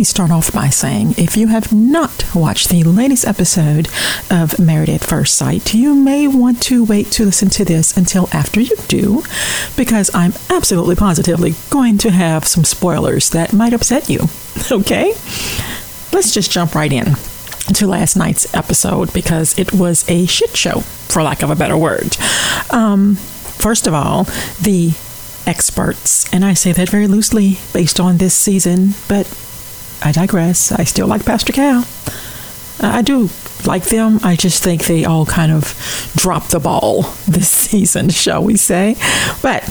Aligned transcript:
me 0.00 0.04
start 0.04 0.30
off 0.30 0.50
by 0.50 0.70
saying 0.70 1.12
if 1.18 1.36
you 1.36 1.48
have 1.48 1.74
not 1.74 2.24
watched 2.34 2.70
the 2.70 2.82
latest 2.82 3.26
episode 3.26 3.86
of 4.30 4.58
Married 4.58 4.88
at 4.88 5.04
First 5.04 5.34
Sight, 5.34 5.74
you 5.74 5.94
may 5.94 6.26
want 6.26 6.62
to 6.62 6.86
wait 6.86 7.10
to 7.12 7.26
listen 7.26 7.50
to 7.50 7.66
this 7.66 7.94
until 7.98 8.26
after 8.32 8.62
you 8.62 8.74
do, 8.88 9.22
because 9.76 10.10
I'm 10.14 10.32
absolutely 10.48 10.94
positively 10.94 11.54
going 11.68 11.98
to 11.98 12.10
have 12.12 12.46
some 12.46 12.64
spoilers 12.64 13.28
that 13.30 13.52
might 13.52 13.74
upset 13.74 14.08
you. 14.08 14.20
Okay? 14.72 15.08
Let's 16.12 16.32
just 16.32 16.50
jump 16.50 16.74
right 16.74 16.92
in 16.92 17.16
to 17.74 17.86
last 17.86 18.16
night's 18.16 18.54
episode 18.54 19.12
because 19.12 19.58
it 19.58 19.72
was 19.72 20.08
a 20.08 20.24
shit 20.24 20.56
show, 20.56 20.80
for 20.80 21.22
lack 21.22 21.42
of 21.42 21.50
a 21.50 21.56
better 21.56 21.76
word. 21.76 22.16
Um, 22.70 23.16
first 23.16 23.86
of 23.86 23.92
all, 23.92 24.24
the 24.62 24.92
experts, 25.46 26.32
and 26.32 26.44
I 26.44 26.54
say 26.54 26.72
that 26.72 26.88
very 26.88 27.06
loosely 27.06 27.58
based 27.74 28.00
on 28.00 28.16
this 28.16 28.34
season, 28.34 28.94
but 29.08 29.26
I 30.02 30.12
digress. 30.12 30.72
I 30.72 30.84
still 30.84 31.06
like 31.06 31.24
Pastor 31.24 31.52
Cal. 31.52 31.86
I 32.80 33.02
do 33.02 33.28
like 33.66 33.84
them. 33.84 34.20
I 34.22 34.36
just 34.36 34.62
think 34.62 34.84
they 34.84 35.04
all 35.04 35.26
kind 35.26 35.52
of 35.52 36.12
dropped 36.16 36.50
the 36.50 36.60
ball 36.60 37.02
this 37.28 37.50
season, 37.50 38.08
shall 38.10 38.42
we 38.42 38.56
say. 38.56 38.96
But 39.42 39.64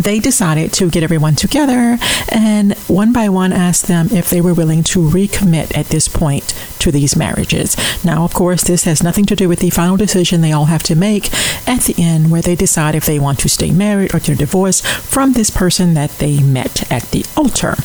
they 0.00 0.18
decided 0.18 0.72
to 0.72 0.88
get 0.88 1.02
everyone 1.02 1.34
together 1.34 1.98
and 2.30 2.72
one 2.88 3.12
by 3.12 3.28
one 3.28 3.52
asked 3.52 3.86
them 3.86 4.08
if 4.10 4.30
they 4.30 4.40
were 4.40 4.54
willing 4.54 4.82
to 4.82 5.00
recommit 5.00 5.76
at 5.76 5.86
this 5.86 6.08
point 6.08 6.54
to 6.78 6.90
these 6.90 7.16
marriages. 7.16 7.76
Now, 8.04 8.24
of 8.24 8.32
course, 8.32 8.64
this 8.64 8.84
has 8.84 9.02
nothing 9.02 9.26
to 9.26 9.36
do 9.36 9.48
with 9.48 9.58
the 9.58 9.70
final 9.70 9.96
decision 9.96 10.40
they 10.40 10.52
all 10.52 10.66
have 10.66 10.82
to 10.84 10.94
make 10.94 11.32
at 11.68 11.82
the 11.82 11.94
end 11.98 12.30
where 12.30 12.42
they 12.42 12.54
decide 12.54 12.94
if 12.94 13.04
they 13.04 13.18
want 13.18 13.38
to 13.40 13.48
stay 13.48 13.70
married 13.72 14.14
or 14.14 14.20
to 14.20 14.34
divorce 14.34 14.80
from 14.80 15.32
this 15.34 15.50
person 15.50 15.94
that 15.94 16.10
they 16.12 16.40
met 16.42 16.90
at 16.90 17.02
the 17.10 17.24
altar. 17.36 17.76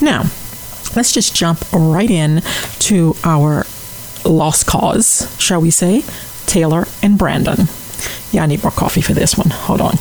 Now, 0.00 0.26
let's 0.96 1.12
just 1.12 1.34
jump 1.34 1.64
right 1.72 2.10
in 2.10 2.42
to 2.80 3.14
our 3.24 3.66
lost 4.24 4.66
cause, 4.66 5.34
shall 5.38 5.60
we 5.60 5.70
say, 5.70 6.04
Taylor 6.46 6.86
and 7.02 7.18
Brandon. 7.18 7.68
Yeah, 8.30 8.42
I 8.42 8.46
need 8.46 8.62
more 8.62 8.72
coffee 8.72 9.00
for 9.00 9.14
this 9.14 9.36
one. 9.36 9.50
Hold 9.50 9.80
on 9.80 9.98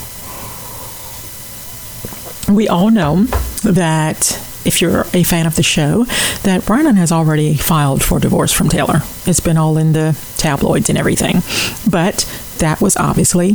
we 2.49 2.67
all 2.67 2.89
know 2.89 3.23
that 3.63 4.39
if 4.65 4.81
you're 4.81 5.01
a 5.13 5.23
fan 5.23 5.45
of 5.45 5.55
the 5.55 5.63
show, 5.63 6.05
that 6.43 6.65
Brandon 6.65 6.95
has 6.95 7.11
already 7.11 7.55
filed 7.55 8.03
for 8.03 8.19
divorce 8.19 8.51
from 8.51 8.69
Taylor. 8.69 9.01
It's 9.25 9.39
been 9.39 9.57
all 9.57 9.77
in 9.77 9.93
the 9.93 10.17
tabloids 10.37 10.89
and 10.89 10.97
everything. 10.97 11.41
But 11.89 12.25
that 12.59 12.81
was 12.81 12.97
obviously 12.97 13.51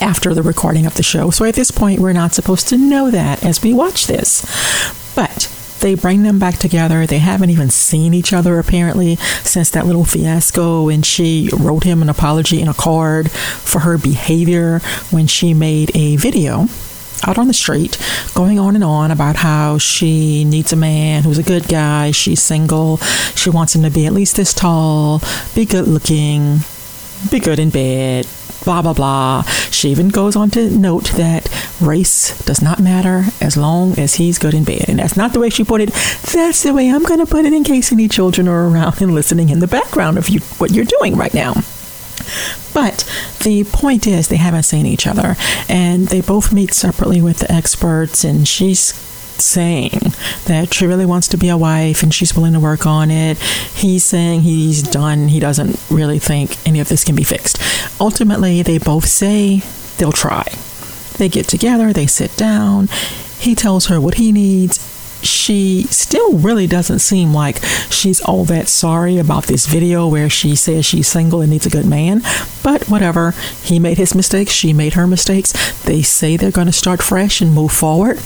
after 0.00 0.34
the 0.34 0.42
recording 0.42 0.86
of 0.86 0.94
the 0.94 1.02
show. 1.02 1.30
So 1.30 1.44
at 1.44 1.54
this 1.54 1.70
point, 1.70 2.00
we're 2.00 2.12
not 2.12 2.34
supposed 2.34 2.68
to 2.68 2.76
know 2.76 3.10
that 3.10 3.44
as 3.44 3.62
we 3.62 3.72
watch 3.72 4.06
this. 4.06 4.42
But 5.14 5.52
they 5.86 5.94
bring 5.94 6.24
them 6.24 6.40
back 6.40 6.56
together. 6.56 7.06
They 7.06 7.20
haven't 7.20 7.50
even 7.50 7.70
seen 7.70 8.12
each 8.12 8.32
other 8.32 8.58
apparently 8.58 9.14
since 9.44 9.70
that 9.70 9.86
little 9.86 10.04
fiasco 10.04 10.88
and 10.88 11.06
she 11.06 11.48
wrote 11.56 11.84
him 11.84 12.02
an 12.02 12.08
apology 12.08 12.60
in 12.60 12.66
a 12.66 12.74
card 12.74 13.30
for 13.30 13.78
her 13.78 13.96
behavior 13.96 14.80
when 15.12 15.28
she 15.28 15.54
made 15.54 15.96
a 15.96 16.16
video 16.16 16.66
out 17.24 17.38
on 17.38 17.46
the 17.46 17.54
street 17.54 17.98
going 18.34 18.58
on 18.58 18.74
and 18.74 18.82
on 18.82 19.12
about 19.12 19.36
how 19.36 19.78
she 19.78 20.44
needs 20.44 20.72
a 20.72 20.76
man 20.76 21.22
who's 21.22 21.38
a 21.38 21.42
good 21.44 21.68
guy, 21.68 22.10
she's 22.10 22.42
single, 22.42 22.96
she 23.36 23.48
wants 23.48 23.76
him 23.76 23.84
to 23.84 23.90
be 23.90 24.06
at 24.06 24.12
least 24.12 24.34
this 24.34 24.52
tall, 24.52 25.22
be 25.54 25.64
good 25.64 25.86
looking, 25.86 26.58
be 27.30 27.38
good 27.38 27.60
in 27.60 27.70
bed, 27.70 28.26
blah 28.66 28.82
blah 28.82 28.92
blah. 28.92 29.42
She 29.70 29.90
even 29.90 30.08
goes 30.08 30.36
on 30.36 30.50
to 30.50 30.68
note 30.68 31.12
that 31.12 31.48
race 31.80 32.36
does 32.44 32.60
not 32.60 32.80
matter 32.80 33.24
as 33.40 33.56
long 33.56 33.98
as 33.98 34.16
he's 34.16 34.38
good 34.38 34.54
in 34.54 34.64
bed. 34.64 34.86
And 34.88 34.98
that's 34.98 35.16
not 35.16 35.32
the 35.32 35.40
way 35.40 35.50
she 35.50 35.64
put 35.64 35.80
it. 35.80 35.90
That's 36.34 36.64
the 36.64 36.74
way 36.74 36.90
I'm 36.90 37.04
going 37.04 37.20
to 37.20 37.26
put 37.26 37.44
it 37.44 37.52
in 37.52 37.62
case 37.62 37.92
any 37.92 38.08
children 38.08 38.48
are 38.48 38.68
around 38.68 39.00
and 39.00 39.14
listening 39.14 39.50
in 39.50 39.60
the 39.60 39.68
background 39.68 40.18
of 40.18 40.28
you 40.28 40.40
what 40.58 40.72
you're 40.72 40.84
doing 40.84 41.16
right 41.16 41.32
now. 41.32 41.54
But 42.74 43.08
the 43.44 43.64
point 43.64 44.06
is, 44.06 44.28
they 44.28 44.36
haven't 44.36 44.64
seen 44.64 44.84
each 44.84 45.06
other, 45.06 45.36
and 45.68 46.08
they 46.08 46.20
both 46.20 46.52
meet 46.52 46.74
separately 46.74 47.22
with 47.22 47.38
the 47.38 47.50
experts, 47.50 48.24
and 48.24 48.48
she's 48.48 48.92
saying 49.40 50.00
that 50.46 50.72
she 50.72 50.86
really 50.86 51.06
wants 51.06 51.28
to 51.28 51.36
be 51.36 51.48
a 51.48 51.56
wife 51.56 52.02
and 52.02 52.12
she's 52.12 52.34
willing 52.34 52.52
to 52.54 52.60
work 52.60 52.86
on 52.86 53.10
it. 53.10 53.38
He's 53.38 54.04
saying 54.04 54.42
he's 54.42 54.82
done. 54.82 55.28
He 55.28 55.40
doesn't 55.40 55.82
really 55.90 56.18
think 56.18 56.56
any 56.66 56.80
of 56.80 56.88
this 56.88 57.04
can 57.04 57.16
be 57.16 57.24
fixed. 57.24 57.58
Ultimately, 58.00 58.62
they 58.62 58.78
both 58.78 59.06
say 59.06 59.62
they'll 59.98 60.12
try. 60.12 60.46
They 61.18 61.28
get 61.28 61.46
together, 61.48 61.92
they 61.92 62.06
sit 62.06 62.36
down. 62.36 62.88
He 63.38 63.54
tells 63.54 63.86
her 63.86 64.00
what 64.00 64.14
he 64.14 64.32
needs 64.32 64.78
she 65.22 65.84
still 65.84 66.38
really 66.38 66.66
doesn't 66.66 67.00
seem 67.00 67.32
like 67.32 67.62
she's 67.90 68.20
all 68.20 68.44
that 68.44 68.68
sorry 68.68 69.18
about 69.18 69.44
this 69.44 69.66
video 69.66 70.06
where 70.06 70.30
she 70.30 70.54
says 70.54 70.84
she's 70.86 71.08
single 71.08 71.40
and 71.40 71.50
needs 71.50 71.66
a 71.66 71.70
good 71.70 71.86
man. 71.86 72.22
But 72.62 72.88
whatever, 72.88 73.32
he 73.62 73.78
made 73.78 73.98
his 73.98 74.14
mistakes, 74.14 74.52
she 74.52 74.72
made 74.72 74.94
her 74.94 75.06
mistakes. 75.06 75.52
They 75.82 76.02
say 76.02 76.36
they're 76.36 76.50
going 76.50 76.66
to 76.66 76.72
start 76.72 77.02
fresh 77.02 77.40
and 77.40 77.52
move 77.52 77.72
forward. 77.72 78.20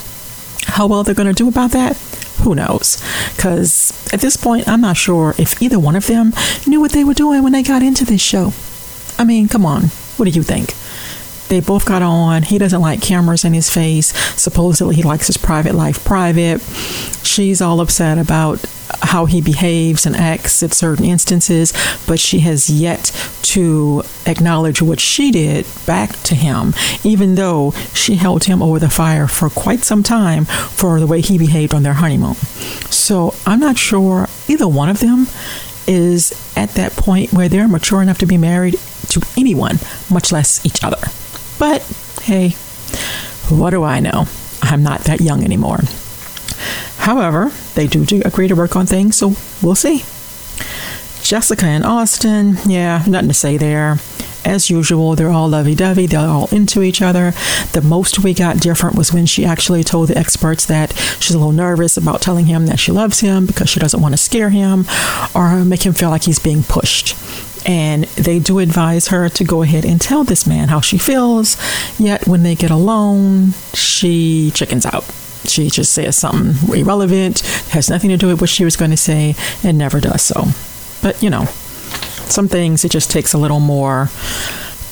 How 0.70 0.86
well 0.86 1.02
they're 1.04 1.14
going 1.14 1.28
to 1.28 1.34
do 1.34 1.48
about 1.48 1.72
that? 1.72 1.96
Who 2.42 2.54
knows? 2.54 3.02
Because 3.36 3.92
at 4.14 4.20
this 4.20 4.36
point, 4.36 4.68
I'm 4.68 4.80
not 4.80 4.96
sure 4.96 5.34
if 5.36 5.60
either 5.60 5.78
one 5.78 5.96
of 5.96 6.06
them 6.06 6.32
knew 6.66 6.80
what 6.80 6.92
they 6.92 7.04
were 7.04 7.14
doing 7.14 7.42
when 7.42 7.52
they 7.52 7.62
got 7.62 7.82
into 7.82 8.04
this 8.04 8.22
show. 8.22 8.52
I 9.18 9.24
mean, 9.24 9.48
come 9.48 9.66
on. 9.66 9.84
What 10.16 10.24
do 10.24 10.30
you 10.30 10.42
think? 10.42 10.74
They 11.50 11.58
both 11.58 11.84
got 11.84 12.00
on. 12.00 12.44
He 12.44 12.58
doesn't 12.58 12.80
like 12.80 13.02
cameras 13.02 13.44
in 13.44 13.54
his 13.54 13.68
face. 13.68 14.16
Supposedly, 14.40 14.94
he 14.94 15.02
likes 15.02 15.26
his 15.26 15.36
private 15.36 15.74
life 15.74 16.04
private. 16.04 16.60
She's 17.24 17.60
all 17.60 17.80
upset 17.80 18.18
about 18.18 18.64
how 19.02 19.26
he 19.26 19.40
behaves 19.40 20.06
and 20.06 20.14
acts 20.14 20.62
at 20.62 20.72
certain 20.72 21.04
instances, 21.04 21.72
but 22.06 22.20
she 22.20 22.38
has 22.40 22.70
yet 22.70 23.10
to 23.42 24.04
acknowledge 24.26 24.80
what 24.80 25.00
she 25.00 25.32
did 25.32 25.66
back 25.86 26.12
to 26.22 26.36
him, 26.36 26.72
even 27.02 27.34
though 27.34 27.72
she 27.94 28.14
held 28.14 28.44
him 28.44 28.62
over 28.62 28.78
the 28.78 28.88
fire 28.88 29.26
for 29.26 29.50
quite 29.50 29.80
some 29.80 30.04
time 30.04 30.44
for 30.44 31.00
the 31.00 31.06
way 31.06 31.20
he 31.20 31.36
behaved 31.36 31.74
on 31.74 31.82
their 31.82 31.94
honeymoon. 31.94 32.34
So 32.90 33.34
I'm 33.44 33.58
not 33.58 33.76
sure 33.76 34.28
either 34.46 34.68
one 34.68 34.88
of 34.88 35.00
them 35.00 35.26
is 35.88 36.32
at 36.56 36.70
that 36.74 36.92
point 36.92 37.32
where 37.32 37.48
they're 37.48 37.66
mature 37.66 38.02
enough 38.02 38.18
to 38.18 38.26
be 38.26 38.38
married 38.38 38.78
to 39.08 39.20
anyone, 39.36 39.80
much 40.08 40.30
less 40.30 40.64
each 40.64 40.84
other. 40.84 40.98
But 41.60 41.82
hey, 42.22 42.50
what 43.50 43.70
do 43.70 43.84
I 43.84 44.00
know? 44.00 44.24
I'm 44.62 44.82
not 44.82 45.00
that 45.00 45.20
young 45.20 45.44
anymore. 45.44 45.80
However, 46.96 47.52
they 47.74 47.86
do, 47.86 48.06
do 48.06 48.22
agree 48.24 48.48
to 48.48 48.56
work 48.56 48.76
on 48.76 48.86
things, 48.86 49.16
so 49.18 49.34
we'll 49.62 49.74
see. 49.74 50.04
Jessica 51.22 51.66
and 51.66 51.84
Austin, 51.84 52.56
yeah, 52.64 53.04
nothing 53.06 53.28
to 53.28 53.34
say 53.34 53.58
there. 53.58 53.98
As 54.42 54.70
usual, 54.70 55.14
they're 55.14 55.28
all 55.28 55.50
lovey 55.50 55.74
dovey, 55.74 56.06
they're 56.06 56.20
all 56.20 56.48
into 56.50 56.82
each 56.82 57.02
other. 57.02 57.34
The 57.72 57.82
most 57.82 58.20
we 58.20 58.32
got 58.32 58.58
different 58.58 58.96
was 58.96 59.12
when 59.12 59.26
she 59.26 59.44
actually 59.44 59.84
told 59.84 60.08
the 60.08 60.16
experts 60.16 60.64
that 60.64 60.94
she's 61.20 61.34
a 61.34 61.38
little 61.38 61.52
nervous 61.52 61.98
about 61.98 62.22
telling 62.22 62.46
him 62.46 62.66
that 62.68 62.80
she 62.80 62.90
loves 62.90 63.20
him 63.20 63.44
because 63.44 63.68
she 63.68 63.80
doesn't 63.80 64.00
want 64.00 64.14
to 64.14 64.18
scare 64.18 64.48
him 64.48 64.86
or 65.34 65.62
make 65.62 65.82
him 65.84 65.92
feel 65.92 66.08
like 66.08 66.24
he's 66.24 66.38
being 66.38 66.62
pushed. 66.62 67.14
And 67.66 68.04
they 68.04 68.38
do 68.38 68.58
advise 68.58 69.08
her 69.08 69.28
to 69.28 69.44
go 69.44 69.62
ahead 69.62 69.84
and 69.84 70.00
tell 70.00 70.24
this 70.24 70.46
man 70.46 70.68
how 70.68 70.80
she 70.80 70.98
feels. 70.98 71.56
Yet 71.98 72.26
when 72.26 72.42
they 72.42 72.54
get 72.54 72.70
alone, 72.70 73.52
she 73.74 74.50
chickens 74.52 74.86
out. 74.86 75.04
She 75.44 75.70
just 75.70 75.92
says 75.92 76.16
something 76.16 76.78
irrelevant, 76.78 77.40
has 77.70 77.88
nothing 77.90 78.10
to 78.10 78.16
do 78.16 78.28
with 78.28 78.40
what 78.40 78.50
she 78.50 78.64
was 78.64 78.76
going 78.76 78.90
to 78.90 78.96
say, 78.96 79.34
and 79.64 79.78
never 79.78 80.00
does 80.00 80.22
so. 80.22 80.46
But 81.02 81.22
you 81.22 81.30
know, 81.30 81.46
some 82.28 82.48
things 82.48 82.84
it 82.84 82.90
just 82.90 83.10
takes 83.10 83.32
a 83.32 83.38
little 83.38 83.60
more 83.60 84.10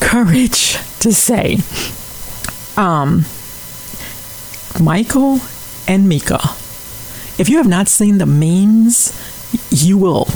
courage 0.00 0.72
to 1.00 1.12
say. 1.12 1.58
Um, 2.76 3.24
Michael 4.80 5.40
and 5.86 6.08
Mika. 6.08 6.40
If 7.38 7.48
you 7.48 7.58
have 7.58 7.68
not 7.68 7.88
seen 7.88 8.18
the 8.18 8.26
memes, 8.26 9.12
you 9.70 9.98
will. 9.98 10.26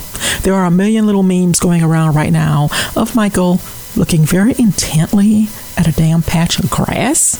There 0.43 0.55
are 0.55 0.65
a 0.65 0.71
million 0.71 1.07
little 1.07 1.23
memes 1.23 1.61
going 1.61 1.83
around 1.83 2.15
right 2.15 2.33
now 2.33 2.69
of 2.97 3.15
Michael 3.15 3.61
looking 3.97 4.25
very 4.25 4.55
intently 4.59 5.49
at 5.77 5.87
a 5.87 5.93
damn 5.93 6.23
patch 6.23 6.59
of 6.59 6.71
grass. 6.71 7.35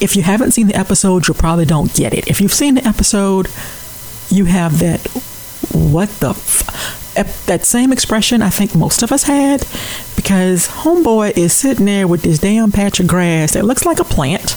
If 0.00 0.16
you 0.16 0.22
haven't 0.22 0.52
seen 0.52 0.68
the 0.68 0.74
episode, 0.74 1.28
you 1.28 1.34
probably 1.34 1.66
don't 1.66 1.92
get 1.94 2.14
it. 2.14 2.28
If 2.28 2.40
you've 2.40 2.52
seen 2.52 2.74
the 2.74 2.86
episode, 2.86 3.48
you 4.30 4.46
have 4.46 4.78
that 4.78 5.00
what 5.72 6.08
the 6.20 6.30
f- 6.30 7.44
that 7.46 7.64
same 7.66 7.92
expression 7.92 8.40
I 8.40 8.48
think 8.50 8.74
most 8.74 9.02
of 9.02 9.12
us 9.12 9.24
had 9.24 9.66
because 10.16 10.68
homeboy 10.68 11.36
is 11.36 11.52
sitting 11.52 11.84
there 11.84 12.06
with 12.08 12.22
this 12.22 12.38
damn 12.38 12.72
patch 12.72 13.00
of 13.00 13.06
grass 13.08 13.52
that 13.52 13.64
looks 13.64 13.84
like 13.84 13.98
a 13.98 14.04
plant 14.04 14.56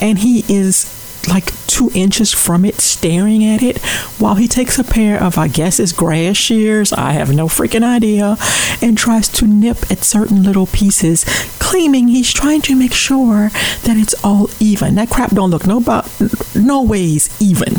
and 0.00 0.18
he 0.18 0.44
is 0.52 0.84
like 1.28 1.52
two 1.66 1.90
inches 1.94 2.32
from 2.32 2.64
it, 2.64 2.76
staring 2.76 3.44
at 3.44 3.62
it, 3.62 3.78
while 4.18 4.34
he 4.36 4.48
takes 4.48 4.78
a 4.78 4.84
pair 4.84 5.22
of, 5.22 5.38
I 5.38 5.48
guess, 5.48 5.76
his 5.76 5.92
grass 5.92 6.36
shears, 6.36 6.92
I 6.92 7.12
have 7.12 7.34
no 7.34 7.46
freaking 7.46 7.84
idea, 7.84 8.36
and 8.80 8.96
tries 8.96 9.28
to 9.28 9.46
nip 9.46 9.90
at 9.90 10.04
certain 10.04 10.42
little 10.42 10.66
pieces, 10.66 11.24
claiming 11.58 12.08
he's 12.08 12.32
trying 12.32 12.62
to 12.62 12.76
make 12.76 12.94
sure 12.94 13.50
that 13.82 13.96
it's 13.96 14.14
all 14.24 14.48
even. 14.60 14.94
That 14.94 15.10
crap 15.10 15.30
don't 15.30 15.50
look 15.50 15.66
no, 15.66 15.78
about, 15.78 16.08
no 16.54 16.82
ways 16.82 17.28
even. 17.40 17.74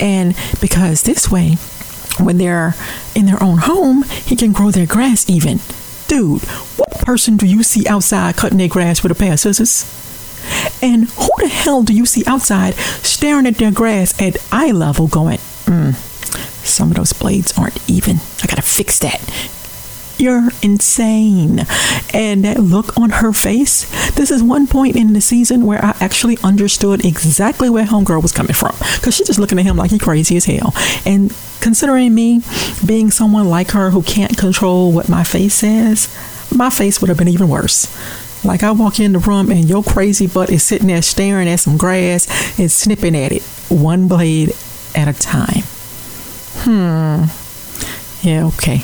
And 0.00 0.34
because 0.60 1.02
this 1.02 1.30
way, 1.30 1.56
when 2.18 2.38
they're 2.38 2.74
in 3.14 3.26
their 3.26 3.42
own 3.42 3.58
home, 3.58 4.02
he 4.02 4.36
can 4.36 4.52
grow 4.52 4.70
their 4.70 4.86
grass 4.86 5.28
even. 5.28 5.60
Dude, 6.08 6.42
what 6.76 6.90
person 7.02 7.36
do 7.36 7.46
you 7.46 7.62
see 7.62 7.86
outside 7.86 8.36
cutting 8.36 8.58
their 8.58 8.68
grass 8.68 9.02
with 9.02 9.12
a 9.12 9.14
pair 9.14 9.34
of 9.34 9.40
scissors? 9.40 9.84
And 10.82 11.08
who 11.10 11.30
the 11.38 11.48
hell 11.48 11.82
do 11.82 11.94
you 11.94 12.06
see 12.06 12.24
outside 12.26 12.74
staring 12.74 13.46
at 13.46 13.56
their 13.56 13.70
grass 13.72 14.20
at 14.20 14.36
eye 14.52 14.70
level 14.70 15.08
going, 15.08 15.38
mm, 15.66 15.94
some 16.64 16.90
of 16.90 16.96
those 16.96 17.12
blades 17.12 17.56
aren't 17.58 17.78
even. 17.88 18.16
I 18.42 18.46
gotta 18.46 18.62
fix 18.62 18.98
that. 19.00 19.20
You're 20.18 20.50
insane. 20.62 21.64
And 22.12 22.44
that 22.44 22.58
look 22.60 22.96
on 22.98 23.08
her 23.08 23.32
face, 23.32 23.88
this 24.10 24.30
is 24.30 24.42
one 24.42 24.66
point 24.66 24.94
in 24.94 25.14
the 25.14 25.20
season 25.22 25.64
where 25.64 25.82
I 25.82 25.96
actually 25.98 26.36
understood 26.44 27.06
exactly 27.06 27.70
where 27.70 27.86
Homegirl 27.86 28.20
was 28.20 28.32
coming 28.32 28.52
from. 28.52 28.76
Because 28.96 29.16
she's 29.16 29.26
just 29.26 29.38
looking 29.38 29.58
at 29.58 29.64
him 29.64 29.76
like 29.76 29.90
he's 29.92 30.02
crazy 30.02 30.36
as 30.36 30.44
hell. 30.44 30.74
And 31.06 31.34
considering 31.62 32.14
me 32.14 32.42
being 32.84 33.10
someone 33.10 33.48
like 33.48 33.70
her 33.70 33.90
who 33.90 34.02
can't 34.02 34.36
control 34.36 34.92
what 34.92 35.08
my 35.08 35.24
face 35.24 35.54
says, 35.54 36.14
my 36.54 36.68
face 36.68 37.00
would 37.00 37.08
have 37.08 37.18
been 37.18 37.28
even 37.28 37.48
worse. 37.48 37.86
Like 38.44 38.62
I 38.62 38.70
walk 38.70 38.98
in 38.98 39.12
the 39.12 39.18
room 39.18 39.50
and 39.50 39.68
your 39.68 39.82
crazy 39.82 40.26
butt 40.26 40.50
is 40.50 40.62
sitting 40.62 40.86
there 40.86 41.02
staring 41.02 41.48
at 41.48 41.60
some 41.60 41.76
grass 41.76 42.58
and 42.58 42.70
snipping 42.70 43.14
at 43.14 43.32
it, 43.32 43.42
one 43.68 44.08
blade 44.08 44.52
at 44.94 45.08
a 45.08 45.12
time. 45.12 45.62
Hmm. 46.62 47.24
Yeah, 48.26 48.46
okay. 48.46 48.82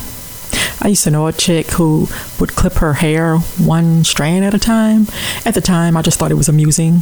I 0.81 0.89
used 0.89 1.03
to 1.05 1.11
know 1.11 1.27
a 1.27 1.33
chick 1.33 1.67
who 1.71 2.07
would 2.39 2.55
clip 2.55 2.73
her 2.75 2.93
hair 2.93 3.37
one 3.37 4.03
strand 4.03 4.45
at 4.45 4.53
a 4.53 4.59
time. 4.59 5.07
At 5.45 5.55
the 5.55 5.61
time, 5.61 5.97
I 5.97 6.01
just 6.01 6.19
thought 6.19 6.31
it 6.31 6.35
was 6.35 6.49
amusing. 6.49 7.01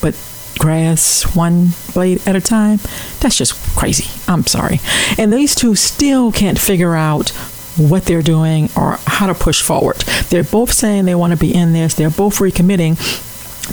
But 0.00 0.14
grass 0.58 1.34
one 1.36 1.70
blade 1.92 2.26
at 2.26 2.34
a 2.36 2.40
time, 2.40 2.78
that's 3.20 3.36
just 3.36 3.54
crazy. 3.76 4.10
I'm 4.26 4.46
sorry. 4.46 4.80
And 5.18 5.32
these 5.32 5.54
two 5.54 5.74
still 5.74 6.32
can't 6.32 6.58
figure 6.58 6.94
out 6.94 7.32
what 7.76 8.04
they're 8.04 8.22
doing 8.22 8.68
or 8.76 8.98
how 9.06 9.26
to 9.26 9.34
push 9.34 9.62
forward. 9.62 9.96
They're 10.30 10.44
both 10.44 10.72
saying 10.72 11.04
they 11.04 11.14
want 11.14 11.32
to 11.32 11.38
be 11.38 11.54
in 11.54 11.72
this, 11.72 11.94
they're 11.94 12.10
both 12.10 12.38
recommitting, 12.38 12.96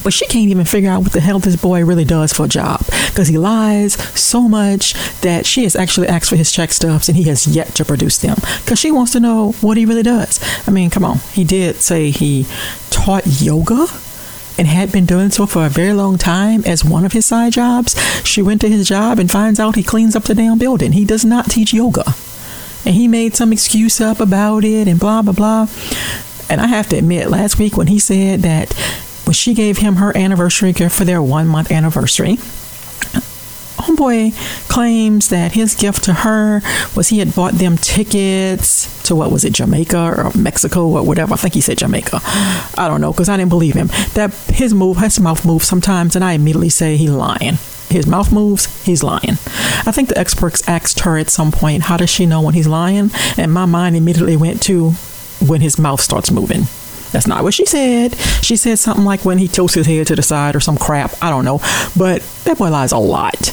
but 0.04 0.14
she 0.14 0.26
can't 0.26 0.50
even 0.50 0.66
figure 0.66 0.90
out 0.90 1.04
what 1.04 1.12
the 1.12 1.20
hell 1.20 1.40
this 1.40 1.56
boy 1.56 1.84
really 1.84 2.06
does 2.06 2.34
for 2.34 2.46
a 2.46 2.50
job 2.50 2.80
because 3.08 3.28
he 3.28 3.38
lies 3.38 3.94
so 4.20 4.48
much 4.48 4.94
that 5.22 5.46
she 5.46 5.64
has 5.64 5.76
actually 5.76 6.08
asked 6.08 6.30
for 6.30 6.36
his 6.36 6.52
check 6.52 6.72
stubs 6.72 7.10
and 7.10 7.18
he 7.18 7.24
has 7.24 7.46
yet 7.48 7.68
to 7.76 7.86
produce 7.86 8.18
them 8.18 8.36
because 8.64 8.80
she 8.80 8.92
wants 8.92 9.12
to 9.12 9.20
know 9.20 9.52
what 9.62 9.78
he 9.78 9.86
really 9.86 10.04
does. 10.04 10.40
I 10.68 10.72
mean, 10.72 10.90
come 10.90 11.04
on. 11.04 11.20
He 11.34 11.44
did 11.44 11.78
say 11.78 12.10
he 12.10 12.46
taught 12.90 13.24
yoga 13.26 13.88
and 14.58 14.68
had 14.68 14.92
been 14.92 15.06
doing 15.06 15.30
so 15.30 15.46
for 15.46 15.66
a 15.66 15.70
very 15.70 15.94
long 15.94 16.18
time 16.18 16.64
as 16.66 16.86
one 16.86 17.06
of 17.06 17.14
his 17.14 17.26
side 17.26 17.54
jobs. 17.54 18.00
She 18.24 18.42
went 18.42 18.62
to 18.62 18.70
his 18.70 18.88
job 18.88 19.20
and 19.20 19.30
finds 19.30 19.60
out 19.60 19.76
he 19.76 19.84
cleans 19.84 20.16
up 20.16 20.24
the 20.24 20.36
damn 20.36 20.58
building. 20.58 20.94
He 20.94 21.06
does 21.06 21.26
not 21.26 21.50
teach 21.50 21.74
yoga. 21.74 22.14
And 22.86 22.96
he 22.96 23.08
made 23.08 23.36
some 23.36 23.54
excuse 23.54 24.02
up 24.02 24.20
about 24.20 24.64
it 24.64 24.88
and 24.88 25.00
blah, 25.00 25.22
blah, 25.22 25.34
blah. 25.34 25.68
And 26.50 26.60
I 26.60 26.68
have 26.68 26.90
to 26.90 26.98
admit, 26.98 27.30
last 27.30 27.60
week 27.60 27.78
when 27.78 27.88
he 27.88 28.00
said 28.00 28.42
that 28.42 28.74
when 29.26 29.34
she 29.34 29.54
gave 29.54 29.78
him 29.78 29.96
her 29.98 30.16
anniversary 30.18 30.74
gift 30.74 30.96
for 30.96 31.06
their 31.06 31.22
one 31.22 31.48
month 31.48 31.72
anniversary, 31.72 32.38
Homeboy 33.82 34.34
claims 34.68 35.30
that 35.30 35.54
his 35.54 35.76
gift 35.76 36.04
to 36.04 36.14
her 36.14 36.62
was 36.96 37.08
he 37.10 37.20
had 37.20 37.34
bought 37.34 37.54
them 37.54 37.78
tickets 37.78 39.02
to 39.04 39.16
what 39.16 39.32
was 39.32 39.44
it, 39.44 39.54
Jamaica 39.54 39.98
or 40.18 40.32
Mexico 40.38 40.88
or 40.88 41.04
whatever. 41.04 41.34
I 41.34 41.38
think 41.38 41.56
he 41.56 41.62
said 41.62 41.80
Jamaica. 41.80 42.20
I 42.24 42.88
don't 42.88 43.02
know 43.02 43.12
because 43.12 43.28
I 43.28 43.38
didn't 43.38 43.50
believe 43.50 43.74
him. 43.74 43.88
That 44.14 44.34
his 44.54 44.74
move, 44.74 44.98
his 44.98 45.20
mouth 45.20 45.46
moves 45.46 45.68
sometimes, 45.68 46.16
and 46.16 46.24
I 46.24 46.34
immediately 46.34 46.70
say 46.70 46.96
he 46.96 47.10
lying. 47.10 47.58
His 47.92 48.08
mouth 48.08 48.32
moves, 48.32 48.84
he's 48.84 49.04
lying. 49.04 49.38
I 49.86 49.92
think 49.92 50.10
the 50.10 50.18
experts 50.18 50.68
asked 50.68 51.02
her 51.02 51.18
at 51.18 51.30
some 51.30 51.52
point, 51.52 51.84
how 51.84 51.98
does 51.98 52.10
she 52.10 52.26
know 52.26 52.42
when 52.42 52.54
he's 52.54 52.68
lying? 52.68 53.12
And 53.38 53.54
my 53.54 53.66
mind 53.66 53.96
immediately 53.96 54.38
went 54.38 54.62
to 54.64 54.92
when 55.46 55.62
his 55.62 55.78
mouth 55.78 56.02
starts 56.02 56.32
moving. 56.32 56.62
That's 57.12 57.28
not 57.28 57.44
what 57.44 57.54
she 57.54 57.66
said. 57.66 58.16
She 58.42 58.56
said 58.56 58.80
something 58.80 59.04
like 59.04 59.26
when 59.26 59.38
he 59.38 59.48
tilts 59.48 59.74
his 59.74 59.86
head 59.86 60.08
to 60.08 60.16
the 60.16 60.22
side 60.22 60.56
or 60.56 60.62
some 60.62 60.78
crap. 60.78 61.14
I 61.22 61.30
don't 61.30 61.44
know. 61.44 61.60
But 61.98 62.22
that 62.46 62.58
boy 62.58 62.70
lies 62.70 62.94
a 62.94 62.98
lot. 62.98 63.48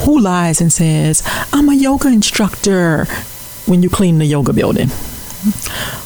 Who 0.00 0.18
lies 0.18 0.60
and 0.60 0.72
says, 0.72 1.22
I'm 1.52 1.68
a 1.68 1.74
yoga 1.74 2.08
instructor 2.08 3.04
when 3.66 3.82
you 3.82 3.88
clean 3.88 4.18
the 4.18 4.26
yoga 4.26 4.52
building? 4.52 4.88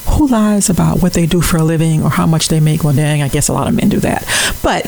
Who 0.09 0.27
lies 0.29 0.69
about 0.69 1.01
what 1.01 1.15
they 1.15 1.25
do 1.25 1.41
for 1.41 1.57
a 1.57 1.65
living 1.65 2.03
or 2.03 2.11
how 2.11 2.27
much 2.27 2.49
they 2.49 2.61
make? 2.61 2.85
Well, 2.85 2.95
dang, 2.95 3.23
I 3.23 3.29
guess 3.29 3.49
a 3.49 3.55
lot 3.55 3.69
of 3.69 3.75
men 3.75 3.89
do 3.89 3.99
that. 4.01 4.27
But 4.63 4.85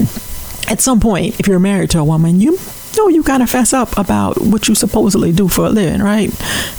at 0.71 0.81
some 0.81 1.01
point, 1.01 1.39
if 1.41 1.47
you're 1.47 1.59
married 1.59 1.91
to 1.91 1.99
a 1.99 2.05
woman, 2.05 2.41
you 2.41 2.59
know 2.97 3.09
you 3.09 3.23
gotta 3.23 3.47
fess 3.47 3.73
up 3.73 3.97
about 3.97 4.41
what 4.41 4.69
you 4.69 4.75
supposedly 4.75 5.33
do 5.33 5.49
for 5.49 5.67
a 5.67 5.71
living, 5.71 6.03
right? 6.03 6.31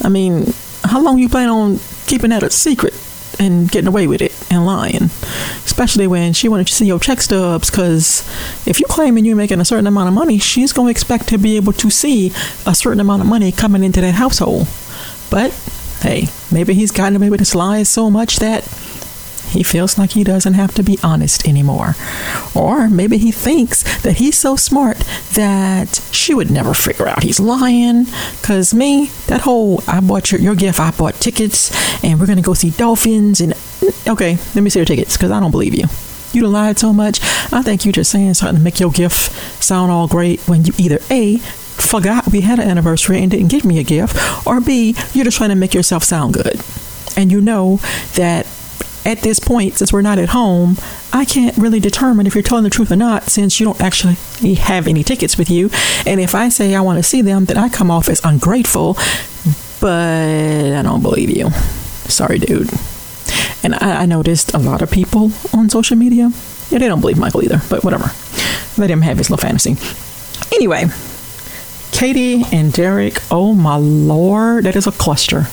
I 0.04 0.10
mean, 0.10 0.54
how 0.84 1.02
long 1.02 1.18
you 1.20 1.30
plan 1.30 1.50
on 1.50 1.80
keeping 2.08 2.30
that 2.30 2.44
a 2.44 2.50
secret? 2.50 2.94
and 3.40 3.70
getting 3.70 3.88
away 3.88 4.08
with 4.08 4.22
it 4.22 4.34
and 4.52 4.66
lying, 4.66 5.04
especially 5.66 6.08
when 6.08 6.34
she 6.34 6.48
wanted 6.48 6.68
to 6.68 6.74
see 6.74 6.86
your 6.86 7.00
check 7.00 7.22
stubs. 7.22 7.70
Because 7.70 8.22
if 8.66 8.80
you're 8.80 8.88
claiming 8.88 9.26
you're 9.26 9.36
making 9.36 9.60
a 9.60 9.66
certain 9.66 9.88
amount 9.88 10.08
of 10.08 10.14
money, 10.14 10.38
she's 10.38 10.74
to 10.74 10.88
expect 10.88 11.28
to 11.30 11.38
be 11.38 11.56
able 11.58 11.74
to 11.74 11.90
see 11.90 12.28
a 12.66 12.76
certain 12.76 13.00
amount 13.00 13.22
of 13.22 13.28
money 13.28 13.52
coming 13.52 13.84
into 13.84 14.02
that 14.02 14.16
household. 14.16 14.68
But 15.30 15.52
hey, 16.02 16.28
maybe 16.52 16.74
he's 16.74 16.92
gotten 16.92 17.16
away 17.16 17.30
with 17.30 17.40
his 17.40 17.56
lies 17.56 17.90
so 17.90 18.10
much 18.10 18.38
that 18.38 18.64
he 19.56 19.64
feels 19.64 19.98
like 19.98 20.12
he 20.12 20.24
doesn't 20.24 20.54
have 20.54 20.74
to 20.76 20.84
be 20.84 21.00
honest 21.02 21.48
anymore. 21.48 21.96
Or 22.54 22.90
maybe 22.90 23.18
he 23.18 23.32
thinks 23.32 23.84
that 24.02 24.18
he's 24.18 24.38
so 24.38 24.56
smart 24.56 24.98
that 25.34 26.02
she 26.12 26.34
would 26.34 26.52
never 26.52 26.74
figure 26.74 27.08
out 27.08 27.24
he's 27.24 27.40
lying. 27.40 28.06
Because 28.40 28.74
me, 28.74 29.08
that 29.28 29.42
whole 29.42 29.82
I 29.88 30.00
bought 30.02 30.32
your, 30.32 30.42
your 30.42 30.56
gift, 30.56 30.80
I 30.80 30.92
bought 30.92 31.16
tickets, 31.16 31.72
and 32.04 32.20
we're 32.20 32.26
going 32.26 32.38
to 32.38 32.44
go 32.44 32.54
see 32.54 32.70
dolphins. 32.72 33.42
And 33.42 33.54
okay, 34.08 34.38
let 34.54 34.62
me 34.62 34.70
see 34.70 34.80
your 34.80 34.86
tickets 34.86 35.18
because 35.18 35.32
I 35.32 35.40
don't 35.40 35.52
believe 35.52 35.74
you. 35.74 35.86
You 36.34 36.42
done 36.42 36.52
lied 36.52 36.78
so 36.78 36.92
much. 36.92 37.22
I 37.54 37.62
think 37.62 37.86
you're 37.86 37.94
just 37.94 38.12
saying 38.12 38.34
something 38.34 38.58
to 38.58 38.64
make 38.64 38.80
your 38.80 38.92
gift 38.92 39.32
sound 39.64 39.92
all 39.92 40.08
great 40.08 40.42
when 40.42 40.66
you 40.66 40.74
either 40.78 41.00
A, 41.10 41.38
forgot 41.38 42.28
we 42.28 42.42
had 42.42 42.60
an 42.60 42.70
anniversary 42.70 43.22
and 43.22 43.32
didn't 43.32 43.48
give 43.48 43.64
me 43.64 43.80
a 43.80 43.84
gift, 43.84 44.46
or 44.46 44.60
B, 44.60 44.96
you're 45.14 45.26
just 45.26 45.38
trying 45.38 45.52
to 45.52 45.56
make 45.56 45.74
yourself 45.74 46.04
sound 46.04 46.34
good. 46.34 46.62
And 47.18 47.32
you 47.32 47.40
know 47.40 47.78
that 48.16 48.46
at 49.06 49.20
this 49.20 49.40
point, 49.40 49.76
since 49.76 49.94
we're 49.94 50.02
not 50.02 50.18
at 50.18 50.30
home, 50.30 50.78
I 51.14 51.26
can't 51.26 51.56
really 51.58 51.80
determine 51.80 52.26
if 52.26 52.34
you're 52.34 52.42
telling 52.42 52.64
the 52.64 52.70
truth 52.70 52.92
or 52.92 52.96
not 52.96 53.24
since 53.24 53.60
you 53.60 53.66
don't 53.66 53.80
actually 53.80 54.16
have 54.56 54.88
any 54.88 55.04
tickets 55.04 55.38
with 55.38 55.50
you. 55.50 55.70
And 56.06 56.20
if 56.20 56.34
I 56.34 56.50
say 56.50 56.76
I 56.76 56.82
want 56.82 56.98
to 56.98 57.04
see 57.04 57.22
them, 57.22 57.46
then 57.46 57.58
I 57.58 57.70
come 57.70 57.92
off 57.92 58.10
as 58.10 58.20
ungrateful, 58.24 58.96
but 59.80 59.92
I 59.92 60.82
don't 60.82 61.02
believe 61.02 61.30
you. 61.30 61.52
Sorry, 62.10 62.40
dude. 62.40 62.70
And 63.64 63.76
I, 63.76 64.02
I 64.02 64.06
noticed 64.06 64.54
a 64.54 64.58
lot 64.58 64.82
of 64.82 64.92
people 64.92 65.32
on 65.54 65.70
social 65.70 65.98
media, 65.98 66.32
yeah, 66.70 66.80
they 66.80 66.88
don't 66.88 67.02
believe 67.02 67.18
Michael 67.18 67.44
either, 67.44 67.62
but 67.70 67.84
whatever. 67.84 68.12
Let 68.78 68.90
him 68.90 69.02
have 69.02 69.18
his 69.20 69.30
little 69.30 69.42
fantasy. 69.42 69.78
Anyway, 70.54 70.86
Katie 71.92 72.44
and 72.52 72.74
Derek, 72.74 73.22
oh 73.32 73.54
my 73.54 73.76
lord, 73.76 74.66
that 74.66 74.76
is 74.76 74.88
a 74.88 74.92
cluster 74.92 75.48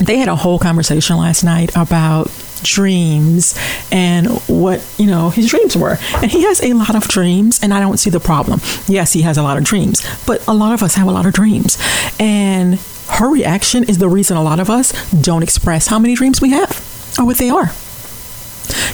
they 0.00 0.16
had 0.16 0.28
a 0.28 0.36
whole 0.36 0.58
conversation 0.58 1.16
last 1.16 1.44
night 1.44 1.70
about 1.76 2.30
dreams 2.62 3.54
and 3.90 4.26
what 4.48 4.84
you 4.98 5.06
know 5.06 5.30
his 5.30 5.48
dreams 5.48 5.76
were. 5.76 5.98
And 6.16 6.30
he 6.30 6.42
has 6.42 6.62
a 6.62 6.72
lot 6.74 6.94
of 6.94 7.08
dreams 7.08 7.60
and 7.62 7.72
i 7.72 7.80
don't 7.80 7.98
see 7.98 8.10
the 8.10 8.20
problem. 8.20 8.60
Yes 8.86 9.12
he 9.12 9.22
has 9.22 9.38
a 9.38 9.42
lot 9.42 9.56
of 9.56 9.64
dreams 9.64 10.06
but 10.26 10.46
a 10.46 10.54
lot 10.54 10.72
of 10.74 10.82
us 10.82 10.94
have 10.94 11.08
a 11.08 11.12
lot 11.12 11.26
of 11.26 11.32
dreams. 11.32 11.78
And 12.18 12.78
her 13.08 13.28
reaction 13.28 13.84
is 13.84 13.98
the 13.98 14.08
reason 14.08 14.36
a 14.36 14.42
lot 14.42 14.60
of 14.60 14.70
us 14.70 14.92
don't 15.22 15.42
express 15.42 15.86
how 15.88 15.98
many 15.98 16.14
dreams 16.14 16.40
we 16.40 16.50
have 16.50 17.14
or 17.18 17.24
what 17.24 17.38
they 17.38 17.50
are 17.50 17.72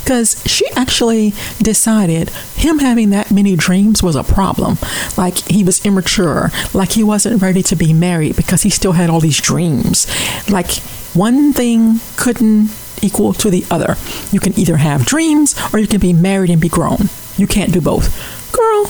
because 0.02 0.42
she 0.47 0.66
actually 0.76 1.33
decided 1.59 2.30
him 2.54 2.78
having 2.78 3.11
that 3.11 3.30
many 3.30 3.56
dreams 3.56 4.02
was 4.02 4.16
a 4.16 4.25
problem. 4.25 4.78
Like 5.16 5.38
he 5.49 5.64
was 5.64 5.85
immature, 5.85 6.50
like 6.75 6.92
he 6.92 7.04
wasn't 7.04 7.42
ready 7.42 7.62
to 7.64 7.76
be 7.76 7.92
married 7.92 8.37
because 8.37 8.62
he 8.62 8.71
still 8.71 8.92
had 8.92 9.11
all 9.11 9.21
these 9.21 9.40
dreams. 9.40 10.06
Like 10.50 10.73
one 11.14 11.52
thing 11.52 12.00
couldn't 12.16 12.71
equal 13.02 13.33
to 13.35 13.50
the 13.50 13.64
other. 13.71 13.97
You 14.33 14.40
can 14.40 14.59
either 14.59 14.76
have 14.76 15.06
dreams 15.06 15.54
or 15.73 15.78
you 15.78 15.87
can 15.87 16.00
be 16.00 16.12
married 16.12 16.50
and 16.50 16.61
be 16.61 16.68
grown. 16.68 17.09
You 17.37 17.47
can't 17.47 17.73
do 17.73 17.80
both. 17.80 18.52
Girl, 18.52 18.87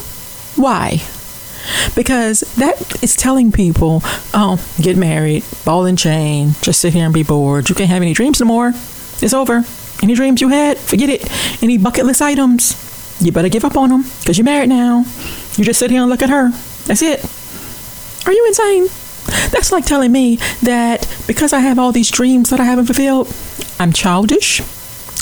why? 0.57 1.03
Because 1.95 2.41
that 2.57 3.03
is 3.03 3.17
telling 3.17 3.51
people, 3.53 4.01
oh, 4.33 4.65
get 4.81 4.97
married, 4.97 5.45
ball 5.65 5.87
and 5.87 5.99
chain, 5.99 6.55
just 6.63 6.81
sit 6.81 6.95
here 6.95 7.05
and 7.05 7.15
be 7.15 7.23
bored. 7.23 7.69
You 7.69 7.75
can't 7.75 7.91
have 7.91 8.03
any 8.03 8.15
dreams 8.15 8.41
no 8.41 8.47
more. 8.47 8.69
It's 9.21 9.35
over. 9.35 9.65
Any 10.03 10.15
dreams 10.15 10.41
you 10.41 10.49
had, 10.49 10.79
forget 10.79 11.09
it. 11.09 11.29
Any 11.63 11.79
bucket 11.79 12.05
list 12.07 12.23
items, 12.23 12.77
you 13.21 13.33
better 13.33 13.49
give 13.49 13.65
up 13.65 13.77
on 13.77 13.89
them 13.91 14.05
because 14.21 14.39
you're 14.39 14.45
married 14.45 14.69
now. 14.69 15.05
You 15.57 15.65
just 15.65 15.79
sit 15.79 15.91
here 15.91 16.01
and 16.03 16.11
look 16.11 16.23
at 16.23 16.31
her. 16.31 16.51
That's 16.85 17.03
it. 17.03 17.25
Are 18.27 18.33
you 18.33 18.47
insane? 18.47 18.87
That's 19.51 19.73
like 19.73 19.85
telling 19.87 20.13
me 20.13 20.37
that 20.63 21.07
because 21.27 21.53
I 21.53 21.61
have 21.61 21.79
all 21.79 21.93
these 21.93 22.11
dreams 22.11 22.51
that 22.51 22.61
I 22.61 22.65
haven't 22.65 22.87
fulfilled, 22.87 23.35
I'm 23.81 23.93
childish 23.93 24.61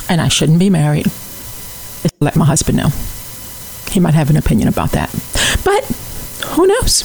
and 0.08 0.20
I 0.20 0.28
shouldn't 0.28 0.58
be 0.58 0.70
married. 0.70 1.06
Let 2.20 2.36
my 2.36 2.44
husband 2.44 2.76
know. 2.76 2.90
He 3.90 4.00
might 4.00 4.14
have 4.14 4.28
an 4.30 4.36
opinion 4.36 4.68
about 4.68 4.90
that. 4.92 5.10
But 5.64 5.84
Who 6.52 6.66
knows? 6.66 7.02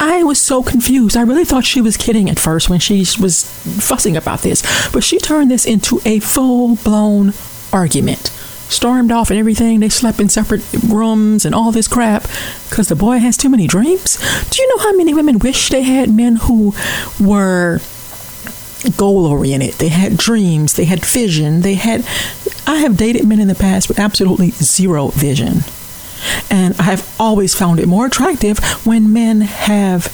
I 0.00 0.22
was 0.22 0.40
so 0.40 0.62
confused. 0.62 1.14
I 1.14 1.20
really 1.22 1.44
thought 1.44 1.66
she 1.66 1.82
was 1.82 1.98
kidding 1.98 2.30
at 2.30 2.40
first 2.40 2.70
when 2.70 2.80
she 2.80 3.00
was 3.20 3.44
fussing 3.44 4.16
about 4.16 4.40
this, 4.40 4.62
but 4.92 5.04
she 5.04 5.18
turned 5.18 5.50
this 5.50 5.66
into 5.66 6.00
a 6.06 6.20
full 6.20 6.76
blown 6.76 7.34
argument. 7.70 8.32
Stormed 8.70 9.12
off 9.12 9.30
and 9.30 9.38
everything. 9.38 9.80
They 9.80 9.88
slept 9.90 10.20
in 10.20 10.28
separate 10.30 10.62
rooms 10.88 11.44
and 11.44 11.54
all 11.54 11.70
this 11.70 11.88
crap 11.88 12.22
because 12.70 12.88
the 12.88 12.96
boy 12.96 13.18
has 13.18 13.36
too 13.36 13.50
many 13.50 13.66
dreams. 13.66 14.16
Do 14.48 14.62
you 14.62 14.68
know 14.68 14.84
how 14.84 14.92
many 14.92 15.12
women 15.12 15.38
wish 15.38 15.68
they 15.68 15.82
had 15.82 16.14
men 16.14 16.36
who 16.36 16.72
were 17.20 17.80
goal 18.96 19.26
oriented? 19.26 19.74
They 19.74 19.88
had 19.88 20.16
dreams, 20.16 20.74
they 20.74 20.84
had 20.86 21.04
vision, 21.04 21.60
they 21.60 21.74
had. 21.74 22.06
I 22.66 22.76
have 22.76 22.96
dated 22.96 23.26
men 23.26 23.40
in 23.40 23.48
the 23.48 23.54
past 23.54 23.88
with 23.88 23.98
absolutely 23.98 24.50
zero 24.50 25.08
vision. 25.08 25.64
And 26.50 26.74
I 26.78 26.84
have 26.84 27.14
always 27.18 27.54
found 27.54 27.80
it 27.80 27.86
more 27.86 28.06
attractive 28.06 28.58
when 28.84 29.12
men 29.12 29.42
have 29.42 30.06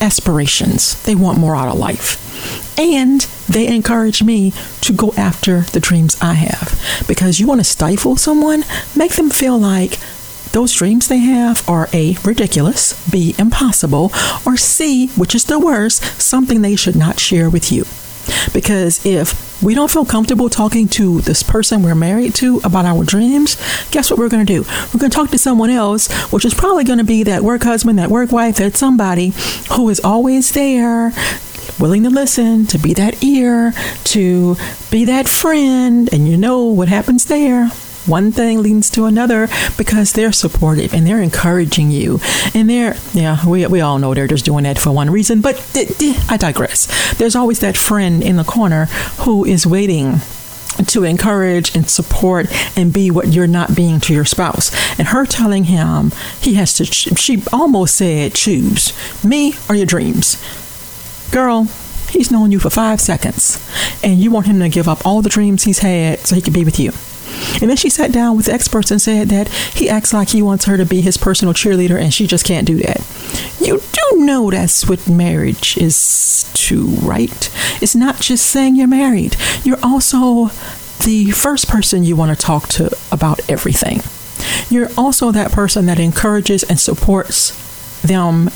aspirations. 0.00 1.02
They 1.04 1.14
want 1.14 1.38
more 1.38 1.56
out 1.56 1.68
of 1.68 1.78
life. 1.78 2.78
And 2.78 3.20
they 3.48 3.66
encourage 3.66 4.22
me 4.22 4.52
to 4.80 4.92
go 4.92 5.12
after 5.16 5.60
the 5.60 5.80
dreams 5.80 6.16
I 6.20 6.34
have. 6.34 6.80
Because 7.06 7.40
you 7.40 7.46
want 7.46 7.60
to 7.60 7.64
stifle 7.64 8.16
someone, 8.16 8.64
make 8.96 9.14
them 9.14 9.30
feel 9.30 9.58
like 9.58 9.98
those 10.52 10.72
dreams 10.72 11.08
they 11.08 11.18
have 11.18 11.68
are 11.68 11.88
A, 11.92 12.16
ridiculous, 12.24 12.94
B, 13.10 13.34
impossible, 13.38 14.12
or 14.46 14.56
C, 14.56 15.08
which 15.08 15.34
is 15.34 15.44
the 15.44 15.58
worst, 15.58 16.04
something 16.20 16.62
they 16.62 16.76
should 16.76 16.96
not 16.96 17.18
share 17.18 17.50
with 17.50 17.72
you. 17.72 17.84
Because 18.52 19.04
if 19.04 19.62
we 19.62 19.74
don't 19.74 19.90
feel 19.90 20.04
comfortable 20.04 20.48
talking 20.48 20.88
to 20.88 21.20
this 21.22 21.42
person 21.42 21.82
we're 21.82 21.94
married 21.94 22.34
to 22.36 22.60
about 22.64 22.84
our 22.84 23.04
dreams, 23.04 23.56
guess 23.90 24.10
what 24.10 24.18
we're 24.18 24.28
going 24.28 24.44
to 24.44 24.52
do? 24.52 24.62
We're 24.92 25.00
going 25.00 25.10
to 25.10 25.16
talk 25.16 25.30
to 25.30 25.38
someone 25.38 25.70
else, 25.70 26.12
which 26.32 26.44
is 26.44 26.54
probably 26.54 26.84
going 26.84 26.98
to 26.98 27.04
be 27.04 27.22
that 27.24 27.42
work 27.42 27.62
husband, 27.62 27.98
that 27.98 28.10
work 28.10 28.32
wife, 28.32 28.56
that 28.56 28.76
somebody 28.76 29.32
who 29.72 29.88
is 29.88 30.00
always 30.00 30.52
there, 30.52 31.12
willing 31.78 32.02
to 32.04 32.10
listen, 32.10 32.66
to 32.66 32.78
be 32.78 32.94
that 32.94 33.22
ear, 33.22 33.72
to 34.04 34.56
be 34.90 35.04
that 35.04 35.28
friend. 35.28 36.12
And 36.12 36.28
you 36.28 36.36
know 36.36 36.64
what 36.64 36.88
happens 36.88 37.26
there 37.26 37.70
one 38.06 38.32
thing 38.32 38.62
leads 38.62 38.90
to 38.90 39.04
another 39.06 39.48
because 39.76 40.12
they're 40.12 40.32
supportive 40.32 40.92
and 40.92 41.06
they're 41.06 41.22
encouraging 41.22 41.90
you. 41.90 42.20
And 42.54 42.68
they're, 42.68 42.96
yeah, 43.12 43.46
we, 43.46 43.66
we 43.66 43.80
all 43.80 43.98
know 43.98 44.14
they're 44.14 44.26
just 44.26 44.44
doing 44.44 44.64
that 44.64 44.78
for 44.78 44.92
one 44.92 45.10
reason, 45.10 45.40
but 45.40 45.56
I 46.28 46.36
digress. 46.36 47.14
There's 47.14 47.36
always 47.36 47.60
that 47.60 47.76
friend 47.76 48.22
in 48.22 48.36
the 48.36 48.44
corner 48.44 48.86
who 49.20 49.44
is 49.44 49.66
waiting 49.66 50.20
to 50.86 51.04
encourage 51.04 51.74
and 51.76 51.88
support 51.88 52.46
and 52.76 52.92
be 52.92 53.10
what 53.10 53.28
you're 53.28 53.46
not 53.46 53.76
being 53.76 54.00
to 54.00 54.12
your 54.12 54.24
spouse. 54.24 54.72
And 54.98 55.08
her 55.08 55.24
telling 55.24 55.64
him 55.64 56.12
he 56.40 56.54
has 56.54 56.72
to, 56.74 56.84
she 56.84 57.42
almost 57.52 57.96
said, 57.96 58.34
choose 58.34 58.92
me 59.24 59.54
or 59.68 59.74
your 59.74 59.86
dreams. 59.86 60.42
Girl, 61.30 61.64
he's 62.10 62.30
known 62.30 62.52
you 62.52 62.58
for 62.58 62.70
five 62.70 63.00
seconds, 63.00 63.64
and 64.02 64.18
you 64.18 64.30
want 64.30 64.46
him 64.46 64.60
to 64.60 64.68
give 64.68 64.88
up 64.88 65.04
all 65.06 65.22
the 65.22 65.28
dreams 65.28 65.64
he's 65.64 65.78
had 65.78 66.18
so 66.20 66.34
he 66.34 66.42
can 66.42 66.52
be 66.52 66.64
with 66.64 66.78
you. 66.78 66.92
And 67.60 67.70
then 67.70 67.76
she 67.76 67.90
sat 67.90 68.12
down 68.12 68.36
with 68.36 68.48
experts 68.48 68.90
and 68.90 69.00
said 69.00 69.28
that 69.28 69.48
he 69.48 69.88
acts 69.88 70.12
like 70.12 70.30
he 70.30 70.42
wants 70.42 70.64
her 70.64 70.76
to 70.76 70.84
be 70.84 71.00
his 71.00 71.16
personal 71.16 71.54
cheerleader 71.54 72.00
and 72.00 72.12
she 72.12 72.26
just 72.26 72.44
can't 72.44 72.66
do 72.66 72.76
that. 72.78 73.00
You 73.60 73.80
do 73.92 74.24
know 74.24 74.50
that's 74.50 74.88
what 74.88 75.08
marriage 75.08 75.76
is 75.76 76.50
to, 76.54 76.86
right? 76.86 77.50
It's 77.80 77.94
not 77.94 78.20
just 78.20 78.46
saying 78.46 78.76
you're 78.76 78.86
married, 78.86 79.36
you're 79.62 79.78
also 79.82 80.46
the 81.04 81.30
first 81.32 81.68
person 81.68 82.04
you 82.04 82.16
want 82.16 82.36
to 82.36 82.46
talk 82.46 82.68
to 82.68 82.96
about 83.12 83.48
everything. 83.50 84.00
You're 84.70 84.90
also 84.96 85.30
that 85.32 85.52
person 85.52 85.86
that 85.86 85.98
encourages 85.98 86.62
and 86.62 86.78
supports 86.78 88.00
them 88.02 88.50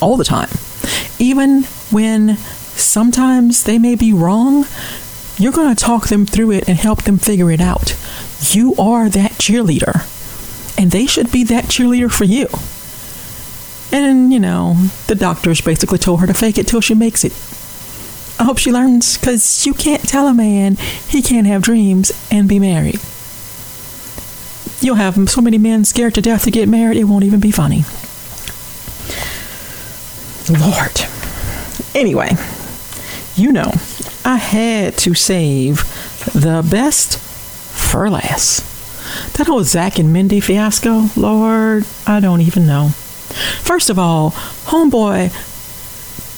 all 0.00 0.16
the 0.16 0.24
time. 0.24 0.50
Even 1.18 1.64
when 1.90 2.36
sometimes 2.36 3.64
they 3.64 3.78
may 3.78 3.94
be 3.94 4.12
wrong, 4.12 4.64
you're 5.38 5.52
going 5.52 5.74
to 5.74 5.84
talk 5.84 6.08
them 6.08 6.26
through 6.26 6.52
it 6.52 6.68
and 6.68 6.78
help 6.78 7.02
them 7.02 7.18
figure 7.18 7.50
it 7.50 7.60
out. 7.60 7.96
You 8.50 8.74
are 8.76 9.08
that 9.08 9.32
cheerleader, 9.32 10.06
and 10.78 10.90
they 10.90 11.06
should 11.06 11.32
be 11.32 11.44
that 11.44 11.64
cheerleader 11.64 12.10
for 12.10 12.24
you. 12.24 12.48
And, 13.92 14.32
you 14.32 14.40
know, 14.40 14.74
the 15.06 15.14
doctors 15.14 15.60
basically 15.60 15.98
told 15.98 16.20
her 16.20 16.26
to 16.26 16.34
fake 16.34 16.58
it 16.58 16.66
till 16.66 16.80
she 16.80 16.94
makes 16.94 17.24
it. 17.24 17.32
I 18.40 18.44
hope 18.44 18.58
she 18.58 18.72
learns 18.72 19.16
because 19.16 19.64
you 19.64 19.74
can't 19.74 20.08
tell 20.08 20.26
a 20.26 20.34
man 20.34 20.76
he 21.08 21.22
can't 21.22 21.46
have 21.46 21.62
dreams 21.62 22.10
and 22.30 22.48
be 22.48 22.58
married. 22.58 23.00
You'll 24.80 24.96
have 24.96 25.30
so 25.30 25.40
many 25.40 25.58
men 25.58 25.84
scared 25.84 26.14
to 26.14 26.20
death 26.20 26.44
to 26.44 26.50
get 26.50 26.68
married, 26.68 26.96
it 26.96 27.04
won't 27.04 27.24
even 27.24 27.40
be 27.40 27.52
funny. 27.52 27.84
Lord. 30.50 31.00
Anyway, 31.94 32.30
you 33.36 33.52
know, 33.52 33.72
I 34.24 34.36
had 34.36 34.96
to 34.98 35.14
save 35.14 35.78
the 36.32 36.66
best 36.68 37.18
for 37.18 38.08
last. 38.10 38.64
That 39.36 39.46
whole 39.46 39.64
Zach 39.64 39.98
and 39.98 40.12
Mindy 40.12 40.40
fiasco, 40.40 41.08
Lord, 41.16 41.84
I 42.06 42.20
don't 42.20 42.40
even 42.40 42.66
know. 42.66 42.88
First 43.62 43.90
of 43.90 43.98
all, 43.98 44.30
Homeboy 44.30 45.30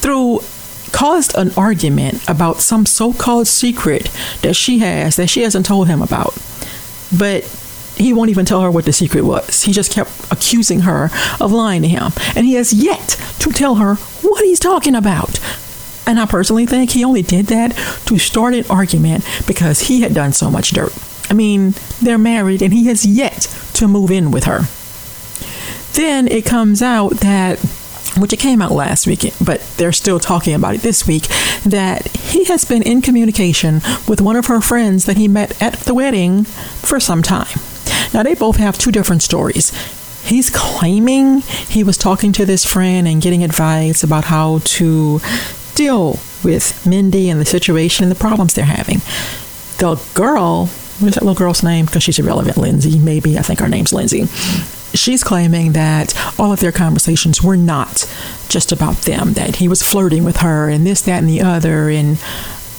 threw 0.01 0.41
caused 0.93 1.37
an 1.37 1.51
argument 1.59 2.27
about 2.27 2.61
some 2.61 2.87
so-called 2.87 3.47
secret 3.47 4.11
that 4.41 4.55
she 4.55 4.79
has 4.79 5.17
that 5.17 5.29
she 5.29 5.43
hasn't 5.43 5.67
told 5.67 5.89
him 5.89 6.01
about. 6.01 6.35
But 7.17 7.45
he 7.97 8.13
won't 8.15 8.31
even 8.31 8.47
tell 8.47 8.63
her 8.63 8.71
what 8.71 8.87
the 8.87 8.93
secret 8.93 9.23
was. 9.23 9.63
He 9.63 9.73
just 9.73 9.93
kept 9.93 10.11
accusing 10.31 10.81
her 10.81 11.11
of 11.41 11.53
lying 11.53 11.83
to 11.83 11.89
him. 11.89 12.13
And 12.35 12.47
he 12.47 12.55
has 12.55 12.73
yet 12.73 13.21
to 13.41 13.51
tell 13.51 13.77
her 13.77 13.97
what 13.97 14.45
he's 14.45 14.61
talking 14.61 14.95
about. 14.95 15.39
And 16.07 16.21
I 16.21 16.27
personally 16.27 16.67
think 16.67 16.91
he 16.91 17.05
only 17.05 17.23
did 17.23 17.47
that 17.47 17.73
to 18.07 18.19
start 18.19 18.55
an 18.55 18.65
argument 18.71 19.25
because 19.47 19.81
he 19.81 20.03
had 20.03 20.15
done 20.15 20.33
so 20.33 20.51
much 20.51 20.71
dirt. 20.71 20.93
I 21.29 21.35
mean, 21.35 21.75
they're 22.01 22.19
married 22.19 22.63
and 22.63 22.73
he 22.73 22.87
has 22.87 23.05
yet 23.05 23.43
to 23.75 23.89
move 23.89 24.11
in 24.13 24.31
with 24.31 24.45
her. 24.45 24.61
Then 25.95 26.29
it 26.29 26.45
comes 26.45 26.83
out 26.83 27.15
that, 27.21 27.59
which 28.19 28.33
it 28.33 28.39
came 28.39 28.63
out 28.63 28.71
last 28.71 29.07
week, 29.07 29.33
but 29.45 29.61
they're 29.77 29.93
still 29.93 30.21
talking 30.21 30.55
about 30.55 30.77
it 30.77 30.83
this 30.83 31.07
week, 31.07 31.27
that 31.65 32.07
he 32.09 32.45
has 32.45 32.65
been 32.65 32.83
in 32.83 33.03
communication 33.03 33.81
with 34.07 34.21
one 34.21 34.37
of 34.37 34.47
her 34.47 34.61
friends 34.61 35.07
that 35.07 35.17
he 35.17 35.27
met 35.27 35.61
at 35.61 35.75
the 35.81 35.95
wedding 35.95 36.45
for 36.45 37.01
some 37.01 37.23
time. 37.23 37.59
Now, 38.15 38.23
they 38.23 38.35
both 38.35 38.57
have 38.57 38.79
two 38.79 38.93
different 38.93 39.23
stories 39.23 39.73
he's 40.27 40.51
claiming 40.51 41.39
he 41.69 41.85
was 41.85 41.97
talking 41.97 42.33
to 42.33 42.45
this 42.45 42.65
friend 42.65 43.07
and 43.07 43.23
getting 43.23 43.45
advice 43.45 44.03
about 44.03 44.25
how 44.25 44.59
to 44.65 45.21
deal 45.77 46.19
with 46.43 46.85
Mindy 46.87 47.29
and 47.29 47.41
the 47.41 47.45
situation 47.45 48.05
and 48.05 48.11
the 48.11 48.19
problems 48.19 48.55
they're 48.55 48.65
having. 48.65 48.99
The 49.79 50.03
girl, 50.15 50.67
what 50.67 51.09
is 51.09 51.15
that 51.15 51.23
little 51.23 51.35
girl's 51.35 51.63
name? 51.63 51.87
Because 51.87 52.03
she's 52.03 52.19
irrelevant, 52.19 52.57
Lindsay, 52.57 52.99
maybe. 52.99 53.39
I 53.39 53.43
think 53.43 53.61
her 53.61 53.69
name's 53.69 53.93
Lindsay. 53.93 54.27
She's 54.97 55.23
claiming 55.23 55.73
that 55.73 56.15
all 56.41 56.53
of 56.53 56.61
their 56.61 56.73
conversations 56.73 57.43
were 57.43 57.57
not 57.57 58.11
just 58.49 58.73
about 58.73 58.97
them, 59.03 59.35
that 59.35 59.57
he 59.57 59.69
was 59.69 59.83
flirting 59.83 60.25
with 60.25 60.39
her 60.39 60.69
and 60.69 60.87
this, 60.87 61.03
that, 61.03 61.19
and 61.19 61.29
the 61.29 61.43
other, 61.43 61.91
and 61.91 62.19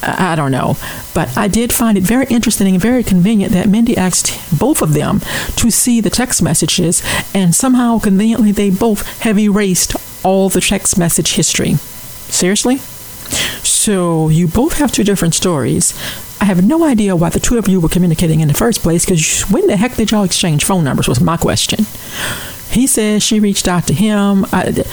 uh, 0.01 0.15
I 0.17 0.35
don't 0.35 0.51
know. 0.51 0.77
But 1.13 1.37
I 1.37 1.47
did 1.47 1.71
find 1.71 1.97
it 1.97 2.03
very 2.03 2.25
interesting 2.27 2.73
and 2.73 2.81
very 2.81 3.03
convenient 3.03 3.53
that 3.53 3.69
Mindy 3.69 3.95
asked 3.95 4.39
both 4.57 4.81
of 4.81 4.93
them 4.93 5.19
to 5.57 5.69
see 5.69 6.01
the 6.01 6.09
text 6.09 6.41
messages, 6.41 7.03
and 7.35 7.53
somehow 7.53 7.99
conveniently 7.99 8.51
they 8.51 8.71
both 8.71 9.05
have 9.19 9.37
erased 9.37 9.95
all 10.25 10.49
the 10.49 10.61
text 10.61 10.97
message 10.97 11.33
history. 11.33 11.75
Seriously? 12.29 12.77
So 13.63 14.29
you 14.29 14.47
both 14.47 14.77
have 14.77 14.91
two 14.91 15.03
different 15.03 15.33
stories. 15.33 15.93
I 16.39 16.45
have 16.45 16.65
no 16.65 16.83
idea 16.83 17.15
why 17.15 17.29
the 17.29 17.39
two 17.39 17.57
of 17.57 17.67
you 17.67 17.79
were 17.79 17.89
communicating 17.89 18.41
in 18.41 18.47
the 18.47 18.53
first 18.53 18.81
place 18.81 19.05
because 19.05 19.41
when 19.43 19.67
the 19.67 19.77
heck 19.77 19.95
did 19.95 20.11
y'all 20.11 20.23
exchange 20.23 20.65
phone 20.65 20.83
numbers 20.83 21.07
was 21.07 21.19
my 21.19 21.37
question. 21.37 21.85
He 22.69 22.85
says 22.85 23.23
she 23.23 23.39
reached 23.39 23.67
out 23.67 23.87
to 23.87 23.93
him. 23.93 24.45
I, 24.51 24.83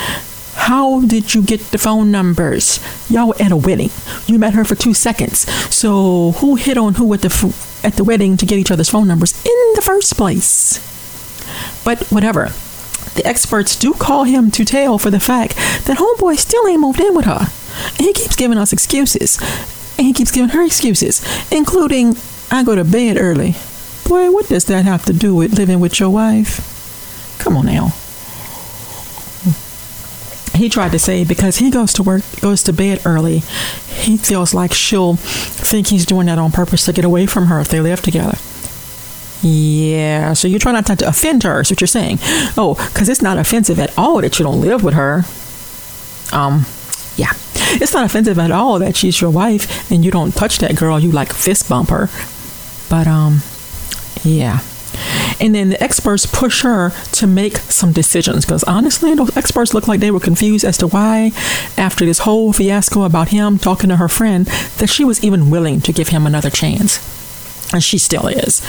how 0.55 1.03
did 1.03 1.35
you 1.35 1.43
get 1.43 1.61
the 1.73 1.79
phone 1.79 2.11
numbers? 2.11 2.79
Y'all 3.11 3.29
were 3.29 3.43
at 3.43 3.53
a 3.53 3.57
wedding. 3.57 3.91
You 4.27 4.39
met 4.39 4.55
her 4.55 4.65
for 4.65 4.75
two 4.75 4.95
seconds. 4.95 5.41
So 5.75 6.33
who 6.33 6.55
hit 6.55 6.79
on 6.79 6.95
who 6.95 7.13
at 7.13 7.21
the 7.21 7.55
at 7.83 7.95
the 7.95 8.05
wedding 8.05 8.37
to 8.39 8.47
get 8.47 8.59
each 8.59 8.71
other's 8.71 8.89
phone 8.89 9.07
numbers 9.07 9.35
in 9.45 9.75
the 9.75 9.83
first 9.83 10.17
place? 10.17 10.79
But 11.85 12.05
whatever. 12.11 12.53
The 13.15 13.27
experts 13.27 13.77
do 13.77 13.95
call 13.95 14.25
him 14.25 14.51
to 14.53 14.65
tail 14.65 14.99
for 14.99 15.11
the 15.11 15.21
fact 15.21 15.57
that 15.87 15.99
homeboy 15.99 16.37
still 16.39 16.67
ain't 16.67 16.81
moved 16.81 17.01
in 17.01 17.15
with 17.15 17.27
her. 17.27 17.47
And 17.97 18.01
he 18.01 18.13
keeps 18.13 18.37
giving 18.37 18.59
us 18.59 18.73
excuses. 18.73 19.39
And 19.97 20.07
he 20.07 20.13
keeps 20.13 20.31
giving 20.31 20.51
her 20.51 20.63
excuses, 20.63 21.25
including, 21.53 22.17
I 22.51 22.65
go 22.65 22.75
to 22.75 22.85
bed 22.85 23.17
early. 23.19 23.55
Boy, 24.07 24.31
what 24.31 24.49
does 24.49 24.65
that 24.67 24.85
have 24.85 25.05
to 25.07 25.13
do 25.13 25.35
with 25.35 25.57
living 25.57 25.81
with 25.81 25.99
your 26.01 26.11
wife? 26.11 27.39
Come 27.39 27.57
on 27.57 27.67
now. 27.67 27.93
He 30.55 30.69
tried 30.69 30.93
to 30.93 30.99
say 30.99 31.25
because 31.25 31.59
he 31.59 31.71
goes 31.71 31.93
to 31.95 32.03
work, 32.03 32.23
goes 32.41 32.63
to 32.65 32.73
bed 32.73 33.01
early, 33.05 33.41
he 33.89 34.17
feels 34.17 34.55
like 34.55 34.73
she'll 34.73 35.17
think 35.17 35.89
he's 35.89 36.07
doing 36.07 36.27
that 36.27 36.39
on 36.39 36.53
purpose 36.53 36.85
to 36.85 36.93
get 36.93 37.05
away 37.05 37.27
from 37.27 37.47
her 37.47 37.61
if 37.61 37.69
they 37.69 37.81
live 37.81 38.03
together. 38.03 38.39
Yeah, 39.45 40.33
so 40.33 40.49
you're 40.49 40.59
trying 40.59 40.75
not 40.75 40.87
to 40.87 41.07
offend 41.07 41.43
her, 41.43 41.61
is 41.61 41.71
what 41.71 41.81
you're 41.83 41.87
saying. 41.87 42.19
Oh, 42.57 42.77
because 42.93 43.11
it's 43.11 43.21
not 43.21 43.37
offensive 43.37 43.79
at 43.79 43.97
all 43.99 44.23
that 44.23 44.39
you 44.39 44.45
don't 44.45 44.63
live 44.63 44.83
with 44.83 44.95
her. 44.95 45.25
Um, 46.33 46.65
yeah. 47.17 47.33
It's 47.77 47.93
not 47.93 48.07
offensive 48.07 48.39
at 48.39 48.51
all 48.51 48.79
that 48.79 48.97
she's 48.97 49.21
your 49.21 49.31
wife 49.31 49.91
and 49.91 50.03
you 50.03 50.11
don't 50.11 50.33
touch 50.33 50.59
that 50.59 50.77
girl, 50.77 50.99
you 50.99 51.11
like 51.13 51.33
fist 51.33 51.69
bump 51.69 51.91
her. 51.91 52.09
But, 52.89 53.07
um, 53.07 53.43
yeah. 54.23 54.61
And 55.41 55.55
then 55.55 55.69
the 55.69 55.83
experts 55.83 56.25
push 56.25 56.63
her 56.63 56.93
to 57.13 57.27
make 57.27 57.59
some 57.59 57.93
decisions 57.93 58.47
because 58.47 58.65
honestly, 58.65 59.15
those 59.15 59.37
experts 59.37 59.75
look 59.75 59.87
like 59.87 60.01
they 60.01 60.11
were 60.11 60.21
confused 60.21 60.65
as 60.65 60.79
to 60.79 60.87
why, 60.87 61.33
after 61.77 62.07
this 62.07 62.21
whole 62.21 62.53
fiasco 62.55 63.03
about 63.03 63.29
him 63.29 63.59
talking 63.59 63.91
to 63.91 63.97
her 63.97 64.09
friend, 64.09 64.47
that 64.79 64.89
she 64.89 65.05
was 65.05 65.23
even 65.23 65.51
willing 65.51 65.83
to 65.83 65.93
give 65.93 66.09
him 66.09 66.27
another 66.27 66.51
chance. 66.51 67.24
And 67.75 67.85
she 67.85 67.99
still 67.99 68.27
is. 68.27 68.63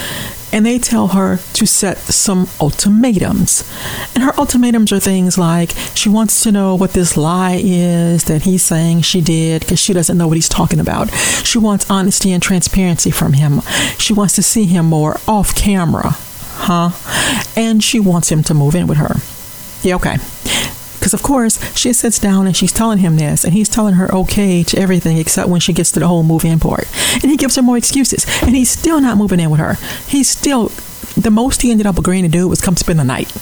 And 0.52 0.66
they 0.66 0.78
tell 0.78 1.08
her 1.08 1.38
to 1.54 1.66
set 1.66 1.96
some 1.96 2.48
ultimatums. 2.60 3.64
And 4.14 4.22
her 4.22 4.38
ultimatums 4.38 4.92
are 4.92 5.00
things 5.00 5.38
like 5.38 5.70
she 5.94 6.10
wants 6.10 6.42
to 6.42 6.52
know 6.52 6.74
what 6.74 6.92
this 6.92 7.16
lie 7.16 7.58
is 7.62 8.24
that 8.24 8.42
he's 8.42 8.62
saying 8.62 9.02
she 9.02 9.22
did 9.22 9.60
because 9.60 9.80
she 9.80 9.94
doesn't 9.94 10.18
know 10.18 10.28
what 10.28 10.36
he's 10.36 10.48
talking 10.48 10.80
about. 10.80 11.10
She 11.44 11.56
wants 11.56 11.88
honesty 11.88 12.32
and 12.32 12.42
transparency 12.42 13.10
from 13.10 13.32
him. 13.32 13.62
She 13.98 14.12
wants 14.12 14.34
to 14.34 14.42
see 14.42 14.66
him 14.66 14.86
more 14.86 15.18
off 15.26 15.54
camera 15.54 16.16
huh? 16.56 16.90
And 17.56 17.82
she 17.82 18.00
wants 18.00 18.30
him 18.30 18.42
to 18.44 18.54
move 18.54 18.74
in 18.74 18.86
with 18.86 18.98
her. 18.98 19.16
Yeah, 19.82 19.96
okay. 19.96 20.16
Because, 21.06 21.14
of 21.14 21.22
course, 21.22 21.62
she 21.78 21.92
sits 21.92 22.18
down 22.18 22.48
and 22.48 22.56
she's 22.56 22.72
telling 22.72 22.98
him 22.98 23.14
this, 23.14 23.44
and 23.44 23.54
he's 23.54 23.68
telling 23.68 23.94
her 23.94 24.12
okay 24.12 24.64
to 24.64 24.76
everything 24.76 25.18
except 25.18 25.48
when 25.48 25.60
she 25.60 25.72
gets 25.72 25.92
to 25.92 26.00
the 26.00 26.08
whole 26.08 26.24
move 26.24 26.44
in 26.44 26.58
part. 26.58 26.88
And 27.22 27.30
he 27.30 27.36
gives 27.36 27.54
her 27.54 27.62
more 27.62 27.76
excuses, 27.76 28.26
and 28.42 28.56
he's 28.56 28.70
still 28.70 29.00
not 29.00 29.16
moving 29.16 29.38
in 29.38 29.48
with 29.48 29.60
her. 29.60 29.74
He's 30.08 30.28
still, 30.28 30.72
the 31.16 31.30
most 31.30 31.62
he 31.62 31.70
ended 31.70 31.86
up 31.86 31.96
agreeing 31.96 32.24
to 32.24 32.28
do 32.28 32.48
was 32.48 32.60
come 32.60 32.74
spend 32.74 32.98
the 32.98 33.04
night. 33.04 33.32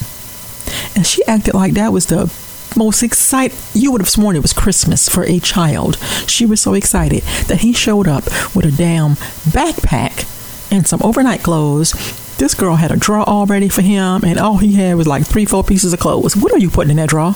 And 0.94 1.06
she 1.06 1.24
acted 1.24 1.54
like 1.54 1.72
that 1.72 1.90
was 1.90 2.04
the 2.04 2.30
most 2.76 3.02
excited. 3.02 3.56
You 3.72 3.92
would 3.92 4.02
have 4.02 4.10
sworn 4.10 4.36
it 4.36 4.42
was 4.42 4.52
Christmas 4.52 5.08
for 5.08 5.24
a 5.24 5.38
child. 5.38 5.96
She 6.28 6.44
was 6.44 6.60
so 6.60 6.74
excited 6.74 7.22
that 7.46 7.62
he 7.62 7.72
showed 7.72 8.06
up 8.06 8.24
with 8.54 8.66
a 8.66 8.76
damn 8.76 9.12
backpack 9.48 10.30
and 10.70 10.86
some 10.86 11.00
overnight 11.02 11.42
clothes 11.42 11.94
this 12.36 12.54
girl 12.54 12.74
had 12.74 12.90
a 12.90 12.96
drawer 12.96 13.22
all 13.28 13.46
ready 13.46 13.68
for 13.68 13.82
him, 13.82 14.24
and 14.24 14.38
all 14.38 14.58
he 14.58 14.72
had 14.72 14.96
was 14.96 15.06
like 15.06 15.24
three, 15.24 15.44
four 15.44 15.62
pieces 15.62 15.92
of 15.92 16.00
clothes. 16.00 16.36
What 16.36 16.52
are 16.52 16.58
you 16.58 16.68
putting 16.68 16.90
in 16.90 16.96
that 16.96 17.08
drawer? 17.08 17.34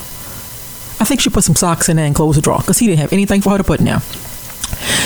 I 0.99 1.05
think 1.05 1.21
she 1.21 1.29
put 1.29 1.43
some 1.43 1.55
socks 1.55 1.89
in 1.89 1.97
there 1.97 2.05
and 2.05 2.15
closed 2.15 2.37
the 2.37 2.41
drawer 2.41 2.59
because 2.59 2.79
he 2.79 2.87
didn't 2.87 2.99
have 2.99 3.13
anything 3.13 3.41
for 3.41 3.51
her 3.51 3.57
to 3.57 3.63
put 3.63 3.79
in 3.79 3.85
there. 3.85 4.01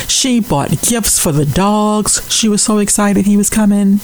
She 0.07 0.39
bought 0.39 0.81
gifts 0.81 1.19
for 1.19 1.31
the 1.31 1.45
dogs. 1.45 2.25
She 2.31 2.49
was 2.49 2.61
so 2.61 2.79
excited 2.79 3.25
he 3.25 3.37
was 3.37 3.49
coming. 3.49 3.99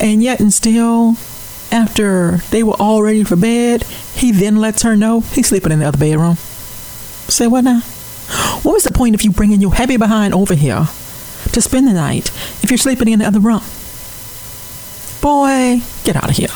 And 0.00 0.22
yet, 0.22 0.40
and 0.40 0.52
still, 0.52 1.16
after 1.70 2.38
they 2.50 2.62
were 2.62 2.76
all 2.78 3.02
ready 3.02 3.24
for 3.24 3.36
bed, 3.36 3.84
he 4.14 4.32
then 4.32 4.56
lets 4.56 4.82
her 4.82 4.96
know 4.96 5.20
he's 5.20 5.48
sleeping 5.48 5.72
in 5.72 5.78
the 5.80 5.86
other 5.86 5.98
bedroom. 5.98 6.36
Say 7.28 7.46
what 7.46 7.64
now? 7.64 7.80
What 8.62 8.72
was 8.72 8.84
the 8.84 8.92
point 8.92 9.14
of 9.14 9.22
you 9.22 9.30
bringing 9.30 9.60
your 9.60 9.74
heavy 9.74 9.96
behind 9.96 10.34
over 10.34 10.54
here 10.54 10.86
to 11.52 11.60
spend 11.60 11.86
the 11.86 11.92
night 11.92 12.28
if 12.62 12.70
you're 12.70 12.78
sleeping 12.78 13.08
in 13.08 13.18
the 13.18 13.26
other 13.26 13.40
room? 13.40 13.62
Boy, 15.20 15.82
get 16.04 16.16
out 16.16 16.30
of 16.30 16.36
here. 16.36 16.48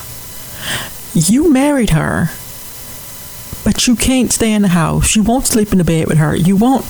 You 1.14 1.52
married 1.52 1.90
her, 1.90 2.30
but 3.66 3.88
you 3.88 3.96
can't 3.96 4.32
stay 4.32 4.52
in 4.52 4.62
the 4.62 4.68
house. 4.68 5.16
You 5.16 5.24
won't 5.24 5.44
sleep 5.44 5.72
in 5.72 5.78
the 5.78 5.84
bed 5.84 6.06
with 6.06 6.18
her. 6.18 6.36
You 6.36 6.54
won't. 6.54 6.86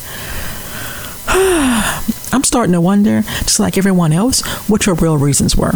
I'm 1.26 2.44
starting 2.44 2.74
to 2.74 2.82
wonder, 2.82 3.22
just 3.22 3.58
like 3.58 3.78
everyone 3.78 4.12
else, 4.12 4.42
what 4.68 4.84
your 4.84 4.94
real 4.94 5.16
reasons 5.16 5.56
were. 5.56 5.72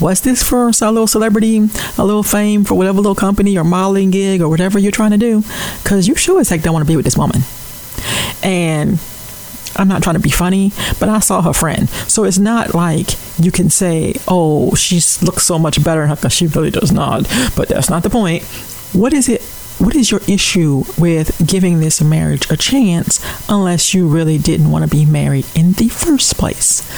Was 0.00 0.22
this 0.22 0.42
for 0.42 0.64
a 0.66 0.90
little 0.90 1.06
celebrity, 1.06 1.58
a 1.96 2.04
little 2.04 2.24
fame 2.24 2.64
for 2.64 2.74
whatever 2.74 2.96
little 2.96 3.14
company 3.14 3.56
or 3.56 3.62
modeling 3.62 4.10
gig 4.10 4.42
or 4.42 4.48
whatever 4.48 4.76
you're 4.76 4.90
trying 4.90 5.12
to 5.12 5.18
do? 5.18 5.44
Because 5.84 6.08
you 6.08 6.16
sure 6.16 6.40
as 6.40 6.48
heck 6.48 6.62
don't 6.62 6.72
want 6.72 6.84
to 6.84 6.90
be 6.90 6.96
with 6.96 7.04
this 7.04 7.16
woman. 7.16 7.42
And 8.42 8.98
I'm 9.76 9.86
not 9.86 10.02
trying 10.02 10.16
to 10.16 10.20
be 10.20 10.30
funny, 10.30 10.72
but 10.98 11.08
I 11.08 11.20
saw 11.20 11.42
her 11.42 11.52
friend. 11.52 11.88
So 11.88 12.24
it's 12.24 12.38
not 12.38 12.74
like 12.74 13.06
you 13.38 13.52
can 13.52 13.70
say, 13.70 14.14
oh, 14.26 14.74
she 14.74 14.96
looks 15.24 15.44
so 15.44 15.60
much 15.60 15.84
better 15.84 16.08
because 16.08 16.32
she 16.32 16.48
really 16.48 16.72
does 16.72 16.90
not. 16.90 17.22
But 17.54 17.68
that's 17.68 17.88
not 17.88 18.02
the 18.02 18.10
point. 18.10 18.42
What 18.92 19.12
is 19.12 19.28
it? 19.28 19.48
What 19.78 19.96
is 19.96 20.10
your 20.10 20.20
issue 20.28 20.84
with 20.98 21.46
giving 21.46 21.80
this 21.80 22.00
marriage 22.00 22.50
a 22.50 22.56
chance 22.56 23.20
unless 23.48 23.92
you 23.92 24.06
really 24.06 24.38
didn't 24.38 24.70
want 24.70 24.84
to 24.84 24.90
be 24.90 25.04
married 25.04 25.46
in 25.54 25.72
the 25.72 25.88
first 25.88 26.36
place? 26.36 26.88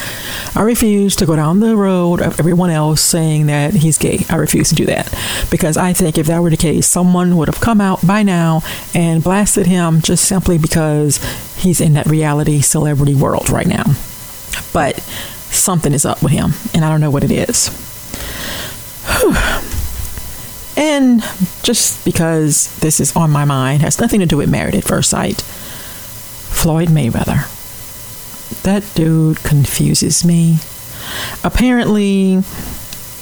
I 0.54 0.62
refuse 0.62 1.16
to 1.16 1.26
go 1.26 1.36
down 1.36 1.60
the 1.60 1.76
road 1.76 2.20
of 2.20 2.38
everyone 2.38 2.70
else 2.70 3.00
saying 3.00 3.46
that 3.46 3.74
he's 3.74 3.96
gay. 3.96 4.24
I 4.28 4.36
refuse 4.36 4.68
to 4.68 4.74
do 4.74 4.86
that 4.86 5.12
because 5.50 5.76
I 5.76 5.94
think 5.94 6.18
if 6.18 6.26
that 6.26 6.42
were 6.42 6.50
the 6.50 6.56
case, 6.56 6.86
someone 6.86 7.36
would 7.36 7.48
have 7.48 7.60
come 7.60 7.80
out 7.80 8.06
by 8.06 8.22
now 8.22 8.62
and 8.94 9.24
blasted 9.24 9.66
him 9.66 10.02
just 10.02 10.26
simply 10.26 10.58
because 10.58 11.18
he's 11.56 11.80
in 11.80 11.94
that 11.94 12.06
reality 12.06 12.60
celebrity 12.60 13.14
world 13.14 13.48
right 13.48 13.66
now. 13.66 13.84
But 14.72 15.00
something 15.50 15.94
is 15.94 16.04
up 16.04 16.22
with 16.22 16.32
him, 16.32 16.52
and 16.74 16.84
I 16.84 16.90
don't 16.90 17.00
know 17.00 17.10
what 17.10 17.24
it 17.24 17.30
is. 17.30 17.70
And 20.88 21.20
just 21.64 22.04
because 22.04 22.78
this 22.78 23.00
is 23.00 23.16
on 23.16 23.28
my 23.28 23.44
mind, 23.44 23.82
has 23.82 24.00
nothing 24.00 24.20
to 24.20 24.26
do 24.26 24.36
with 24.36 24.48
Married 24.48 24.76
at 24.76 24.84
First 24.84 25.10
Sight. 25.10 25.42
Floyd 25.42 26.88
Mayweather. 26.88 27.52
That 28.62 28.84
dude 28.94 29.42
confuses 29.42 30.24
me. 30.24 30.58
Apparently, 31.42 32.36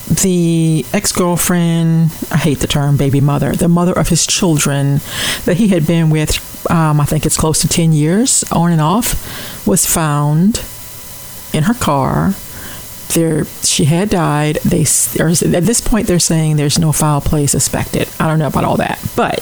the 0.09 0.85
ex 0.92 1.11
girlfriend, 1.12 2.12
I 2.31 2.37
hate 2.37 2.59
the 2.59 2.66
term 2.66 2.98
baby 2.98 3.22
mother, 3.22 3.53
the 3.53 3.68
mother 3.68 3.98
of 3.98 4.11
his 4.11 4.27
children 4.27 5.00
that 5.46 5.57
he 5.57 5.68
had 5.68 5.87
been 5.87 6.11
with, 6.11 6.70
um, 6.70 7.00
I 7.00 7.07
think 7.07 7.24
it's 7.24 7.38
close 7.38 7.62
to 7.62 7.68
10 7.68 7.94
years 7.94 8.44
on 8.53 8.72
and 8.72 8.81
off, 8.81 9.66
was 9.66 9.87
found 9.87 10.62
in 11.55 11.64
her 11.64 11.74
car. 11.74 12.35
There, 13.14 13.44
she 13.62 13.85
had 13.85 14.11
died. 14.11 14.57
They 14.64 14.83
at 14.83 15.64
this 15.64 15.81
point 15.81 16.09
they're 16.09 16.18
saying 16.18 16.57
there's 16.57 16.79
no 16.79 16.90
foul 16.90 17.20
play 17.20 17.46
suspected. 17.46 18.09
I 18.18 18.27
don't 18.27 18.40
know 18.40 18.48
about 18.48 18.64
all 18.64 18.77
that, 18.79 19.00
but 19.14 19.40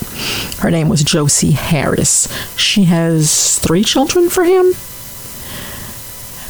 her 0.61 0.71
name 0.71 0.89
was 0.91 1.03
Josie 1.03 1.53
Harris. 1.53 2.29
She 2.57 2.85
has 2.85 3.59
three 3.59 3.83
children 3.83 4.29
for 4.29 4.45
him. 4.45 4.67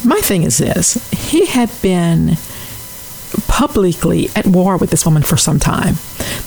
My 0.05 0.21
thing 0.21 0.43
is 0.43 0.59
this: 0.59 0.95
he 1.13 1.47
had 1.47 1.71
been 1.81 2.37
publicly 3.47 4.29
at 4.35 4.47
war 4.47 4.77
with 4.77 4.91
this 4.91 5.07
woman 5.07 5.23
for 5.23 5.37
some 5.37 5.59
time. 5.59 5.97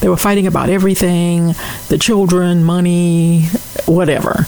They 0.02 0.10
were 0.10 0.18
fighting 0.18 0.46
about 0.46 0.70
everything 0.70 1.56
the 1.88 1.98
children, 1.98 2.64
money, 2.64 3.44
whatever, 3.86 4.48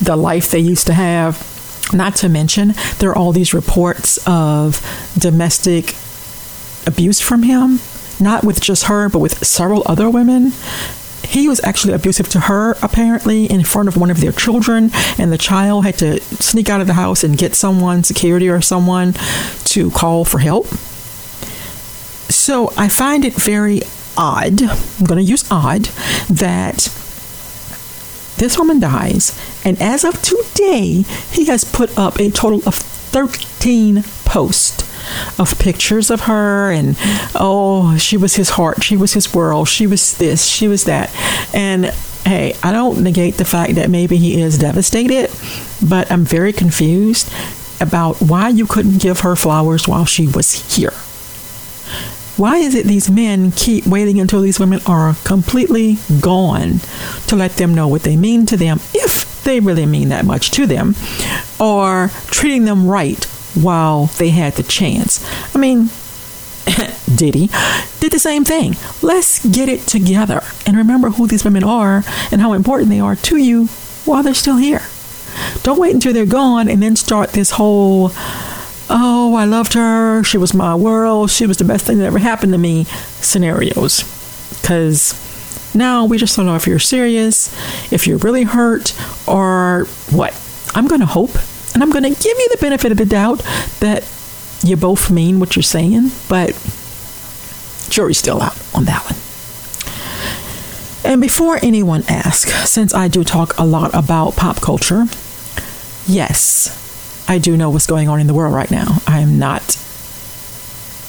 the 0.00 0.16
life 0.16 0.50
they 0.50 0.60
used 0.60 0.86
to 0.86 0.94
have. 0.94 1.47
Not 1.92 2.16
to 2.16 2.28
mention, 2.28 2.74
there 2.98 3.10
are 3.10 3.16
all 3.16 3.32
these 3.32 3.54
reports 3.54 4.18
of 4.26 4.80
domestic 5.18 5.94
abuse 6.86 7.20
from 7.20 7.42
him, 7.44 7.80
not 8.20 8.44
with 8.44 8.60
just 8.60 8.84
her, 8.84 9.08
but 9.08 9.20
with 9.20 9.46
several 9.46 9.82
other 9.86 10.10
women. 10.10 10.52
He 11.24 11.48
was 11.48 11.60
actually 11.62 11.92
abusive 11.92 12.28
to 12.30 12.40
her, 12.40 12.74
apparently, 12.82 13.46
in 13.46 13.64
front 13.64 13.88
of 13.88 13.96
one 13.96 14.10
of 14.10 14.20
their 14.20 14.32
children, 14.32 14.90
and 15.18 15.30
the 15.32 15.38
child 15.38 15.84
had 15.84 15.98
to 15.98 16.20
sneak 16.42 16.70
out 16.70 16.80
of 16.80 16.86
the 16.86 16.94
house 16.94 17.22
and 17.22 17.36
get 17.36 17.54
someone, 17.54 18.04
security 18.04 18.48
or 18.48 18.60
someone, 18.60 19.14
to 19.64 19.90
call 19.90 20.24
for 20.24 20.38
help. 20.38 20.66
So 22.30 22.72
I 22.76 22.88
find 22.88 23.24
it 23.24 23.34
very 23.34 23.82
odd, 24.16 24.62
I'm 24.62 25.04
going 25.04 25.18
to 25.18 25.22
use 25.22 25.44
odd, 25.50 25.84
that 26.30 26.88
this 28.38 28.58
woman 28.58 28.80
dies, 28.80 29.38
and 29.64 29.80
as 29.80 30.04
of 30.04 30.20
today, 30.22 31.04
he 31.32 31.46
has 31.46 31.64
put 31.64 31.96
up 31.98 32.18
a 32.18 32.30
total 32.30 32.60
of 32.66 32.74
13 32.74 34.02
posts 34.24 34.84
of 35.38 35.58
pictures 35.58 36.10
of 36.10 36.22
her 36.22 36.70
and 36.70 36.94
oh 37.34 37.96
she 37.96 38.18
was 38.18 38.36
his 38.36 38.50
heart 38.50 38.84
she 38.84 38.94
was 38.94 39.14
his 39.14 39.32
world 39.32 39.66
she 39.66 39.86
was 39.86 40.18
this 40.18 40.44
she 40.44 40.68
was 40.68 40.84
that. 40.84 41.10
And 41.54 41.86
hey 42.26 42.54
i 42.62 42.70
don't 42.72 43.02
negate 43.02 43.34
the 43.34 43.44
fact 43.44 43.76
that 43.76 43.88
maybe 43.88 44.18
he 44.18 44.38
is 44.40 44.58
devastated 44.58 45.30
but 45.88 46.10
i'm 46.12 46.24
very 46.24 46.52
confused 46.52 47.32
about 47.80 48.20
why 48.20 48.48
you 48.48 48.66
couldn't 48.66 49.00
give 49.00 49.20
her 49.20 49.34
flowers 49.34 49.88
while 49.88 50.04
she 50.04 50.26
was 50.26 50.76
here 50.76 50.92
why 52.38 52.58
is 52.58 52.74
it 52.76 52.86
these 52.86 53.10
men 53.10 53.50
keep 53.50 53.84
waiting 53.84 54.20
until 54.20 54.40
these 54.40 54.60
women 54.60 54.80
are 54.86 55.14
completely 55.24 55.98
gone 56.20 56.78
to 57.26 57.34
let 57.34 57.52
them 57.56 57.74
know 57.74 57.88
what 57.88 58.02
they 58.02 58.16
mean 58.16 58.46
to 58.46 58.56
them, 58.56 58.78
if 58.94 59.42
they 59.42 59.58
really 59.58 59.86
mean 59.86 60.10
that 60.10 60.24
much 60.24 60.52
to 60.52 60.66
them, 60.66 60.94
or 61.58 62.10
treating 62.28 62.64
them 62.64 62.86
right 62.86 63.24
while 63.54 64.06
they 64.06 64.30
had 64.30 64.52
the 64.52 64.62
chance? 64.62 65.24
I 65.54 65.58
mean, 65.58 65.90
Diddy 67.14 67.48
did 67.98 68.12
the 68.12 68.20
same 68.20 68.44
thing. 68.44 68.76
Let's 69.02 69.44
get 69.44 69.68
it 69.68 69.80
together 69.88 70.42
and 70.64 70.76
remember 70.76 71.10
who 71.10 71.26
these 71.26 71.44
women 71.44 71.64
are 71.64 72.04
and 72.30 72.40
how 72.40 72.52
important 72.52 72.90
they 72.90 73.00
are 73.00 73.16
to 73.16 73.36
you 73.36 73.66
while 74.04 74.22
they're 74.22 74.34
still 74.34 74.58
here. 74.58 74.82
Don't 75.62 75.78
wait 75.78 75.94
until 75.94 76.12
they're 76.12 76.26
gone 76.26 76.68
and 76.68 76.82
then 76.82 76.94
start 76.94 77.30
this 77.30 77.52
whole 77.52 78.10
oh, 78.90 79.34
I 79.34 79.44
loved 79.44 79.74
her. 79.74 80.22
She 80.24 80.38
was 80.38 80.54
my 80.54 80.74
world. 80.74 81.30
She 81.30 81.46
was 81.46 81.56
the 81.56 81.64
best 81.64 81.86
thing 81.86 81.98
that 81.98 82.06
ever 82.06 82.18
happened 82.18 82.52
to 82.52 82.58
me 82.58 82.84
scenarios. 83.20 84.02
Because 84.60 85.14
now 85.74 86.04
we 86.04 86.18
just 86.18 86.36
don't 86.36 86.46
know 86.46 86.52
oh, 86.52 86.56
if 86.56 86.66
you're 86.66 86.78
serious, 86.78 87.52
if 87.92 88.06
you're 88.06 88.18
really 88.18 88.44
hurt, 88.44 88.94
or 89.26 89.86
what. 90.10 90.34
I'm 90.74 90.86
going 90.86 91.00
to 91.00 91.06
hope 91.06 91.34
and 91.74 91.82
I'm 91.82 91.90
going 91.90 92.02
to 92.02 92.10
give 92.10 92.38
you 92.38 92.48
the 92.50 92.58
benefit 92.60 92.92
of 92.92 92.98
the 92.98 93.06
doubt 93.06 93.38
that 93.80 94.04
you 94.62 94.76
both 94.76 95.10
mean 95.10 95.40
what 95.40 95.56
you're 95.56 95.62
saying, 95.62 96.10
but 96.28 96.50
jury's 97.88 98.18
still 98.18 98.42
out 98.42 98.56
on 98.74 98.84
that 98.84 99.02
one. 99.04 99.14
And 101.10 101.20
before 101.20 101.58
anyone 101.62 102.02
asks, 102.08 102.52
since 102.68 102.92
I 102.92 103.08
do 103.08 103.24
talk 103.24 103.56
a 103.58 103.64
lot 103.64 103.94
about 103.94 104.36
pop 104.36 104.60
culture, 104.60 105.06
yes, 106.06 106.87
I 107.28 107.38
do 107.38 107.56
know 107.56 107.70
what's 107.70 107.86
going 107.86 108.08
on 108.08 108.20
in 108.20 108.26
the 108.26 108.34
world 108.34 108.54
right 108.54 108.70
now. 108.70 108.98
I 109.06 109.20
am 109.20 109.38
not 109.38 109.76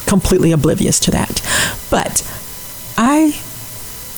completely 0.06 0.52
oblivious 0.52 1.00
to 1.02 1.12
that. 1.12 1.42
But 1.90 2.28
I 2.98 3.40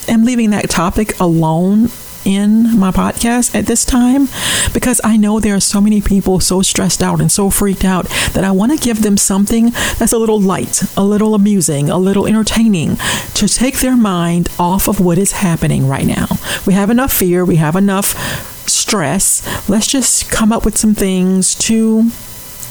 am 0.07 0.23
leaving 0.23 0.49
that 0.49 0.69
topic 0.69 1.19
alone 1.19 1.89
in 2.23 2.77
my 2.77 2.91
podcast 2.91 3.55
at 3.55 3.65
this 3.65 3.83
time 3.83 4.27
because 4.73 5.01
I 5.03 5.17
know 5.17 5.39
there 5.39 5.55
are 5.55 5.59
so 5.59 5.81
many 5.81 6.01
people 6.01 6.39
so 6.39 6.61
stressed 6.61 7.01
out 7.01 7.19
and 7.19 7.31
so 7.31 7.49
freaked 7.49 7.83
out 7.83 8.05
that 8.33 8.43
I 8.43 8.51
want 8.51 8.71
to 8.71 8.77
give 8.77 9.01
them 9.01 9.17
something 9.17 9.71
that's 9.97 10.13
a 10.13 10.17
little 10.17 10.39
light, 10.39 10.83
a 10.95 11.03
little 11.03 11.35
amusing, 11.35 11.89
a 11.89 11.97
little 11.97 12.27
entertaining 12.27 12.97
to 13.33 13.47
take 13.47 13.79
their 13.79 13.97
mind 13.97 14.49
off 14.59 14.87
of 14.87 14.99
what 14.99 15.17
is 15.17 15.31
happening 15.33 15.87
right 15.87 16.05
now. 16.05 16.27
We 16.65 16.73
have 16.73 16.89
enough 16.89 17.11
fear, 17.11 17.43
we 17.43 17.55
have 17.57 17.75
enough 17.75 18.50
stress. 18.69 19.69
Let's 19.69 19.87
just 19.87 20.31
come 20.31 20.51
up 20.51 20.65
with 20.65 20.77
some 20.77 20.95
things 20.95 21.55
to 21.55 22.11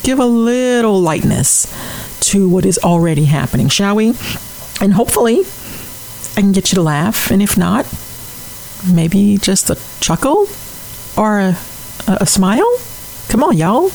give 0.03 0.19
a 0.19 0.27
little 0.27 1.01
lightness 1.01 1.67
to 2.21 2.49
what 2.49 2.65
is 2.65 2.79
already 2.79 3.25
happening, 3.25 3.69
shall 3.69 3.97
we? 3.97 4.09
And 4.81 4.95
hopefully, 4.95 5.41
I 6.37 6.41
can 6.41 6.53
get 6.53 6.71
you 6.71 6.77
to 6.77 6.83
laugh. 6.83 7.31
And 7.31 7.43
if 7.43 7.57
not, 7.59 7.87
maybe 8.93 9.37
just 9.39 9.71
a 9.71 9.79
chuckle 10.01 10.47
or 11.17 11.41
a, 11.41 11.57
a 12.07 12.27
smile. 12.27 12.71
Come 13.29 13.43
on, 13.43 13.57
y'all. 13.57 13.91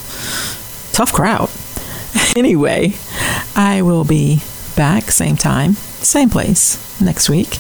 Tough 0.91 1.11
crowd. 1.11 1.49
anyway, 2.35 2.93
I 3.55 3.81
will 3.81 4.03
be 4.03 4.41
back 4.75 5.11
same 5.11 5.37
time, 5.37 5.75
same 6.05 6.29
place 6.29 6.79
next 7.01 7.29
week. 7.29 7.57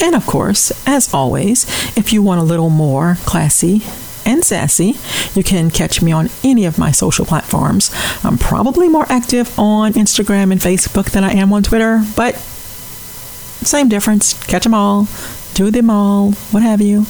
And 0.00 0.14
of 0.14 0.26
course, 0.26 0.72
as 0.86 1.12
always, 1.12 1.64
if 1.96 2.12
you 2.12 2.22
want 2.22 2.40
a 2.40 2.44
little 2.44 2.70
more 2.70 3.16
classy 3.26 3.82
and 4.24 4.44
sassy, 4.44 4.96
you 5.34 5.42
can 5.42 5.70
catch 5.70 6.02
me 6.02 6.12
on 6.12 6.28
any 6.42 6.64
of 6.64 6.78
my 6.78 6.90
social 6.90 7.24
platforms. 7.24 7.90
I'm 8.24 8.38
probably 8.38 8.88
more 8.88 9.06
active 9.08 9.58
on 9.58 9.92
Instagram 9.94 10.52
and 10.52 10.60
Facebook 10.60 11.10
than 11.10 11.24
I 11.24 11.32
am 11.32 11.52
on 11.52 11.62
Twitter, 11.62 12.04
but 12.16 12.34
same 12.36 13.88
difference. 13.88 14.34
Catch 14.46 14.64
them 14.64 14.74
all 14.74 15.08
do 15.56 15.70
them 15.70 15.88
all, 15.88 16.32
what 16.52 16.62
have 16.62 16.82
you. 16.82 17.06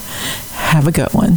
Have 0.52 0.86
a 0.86 0.92
good 0.92 1.12
one. 1.12 1.36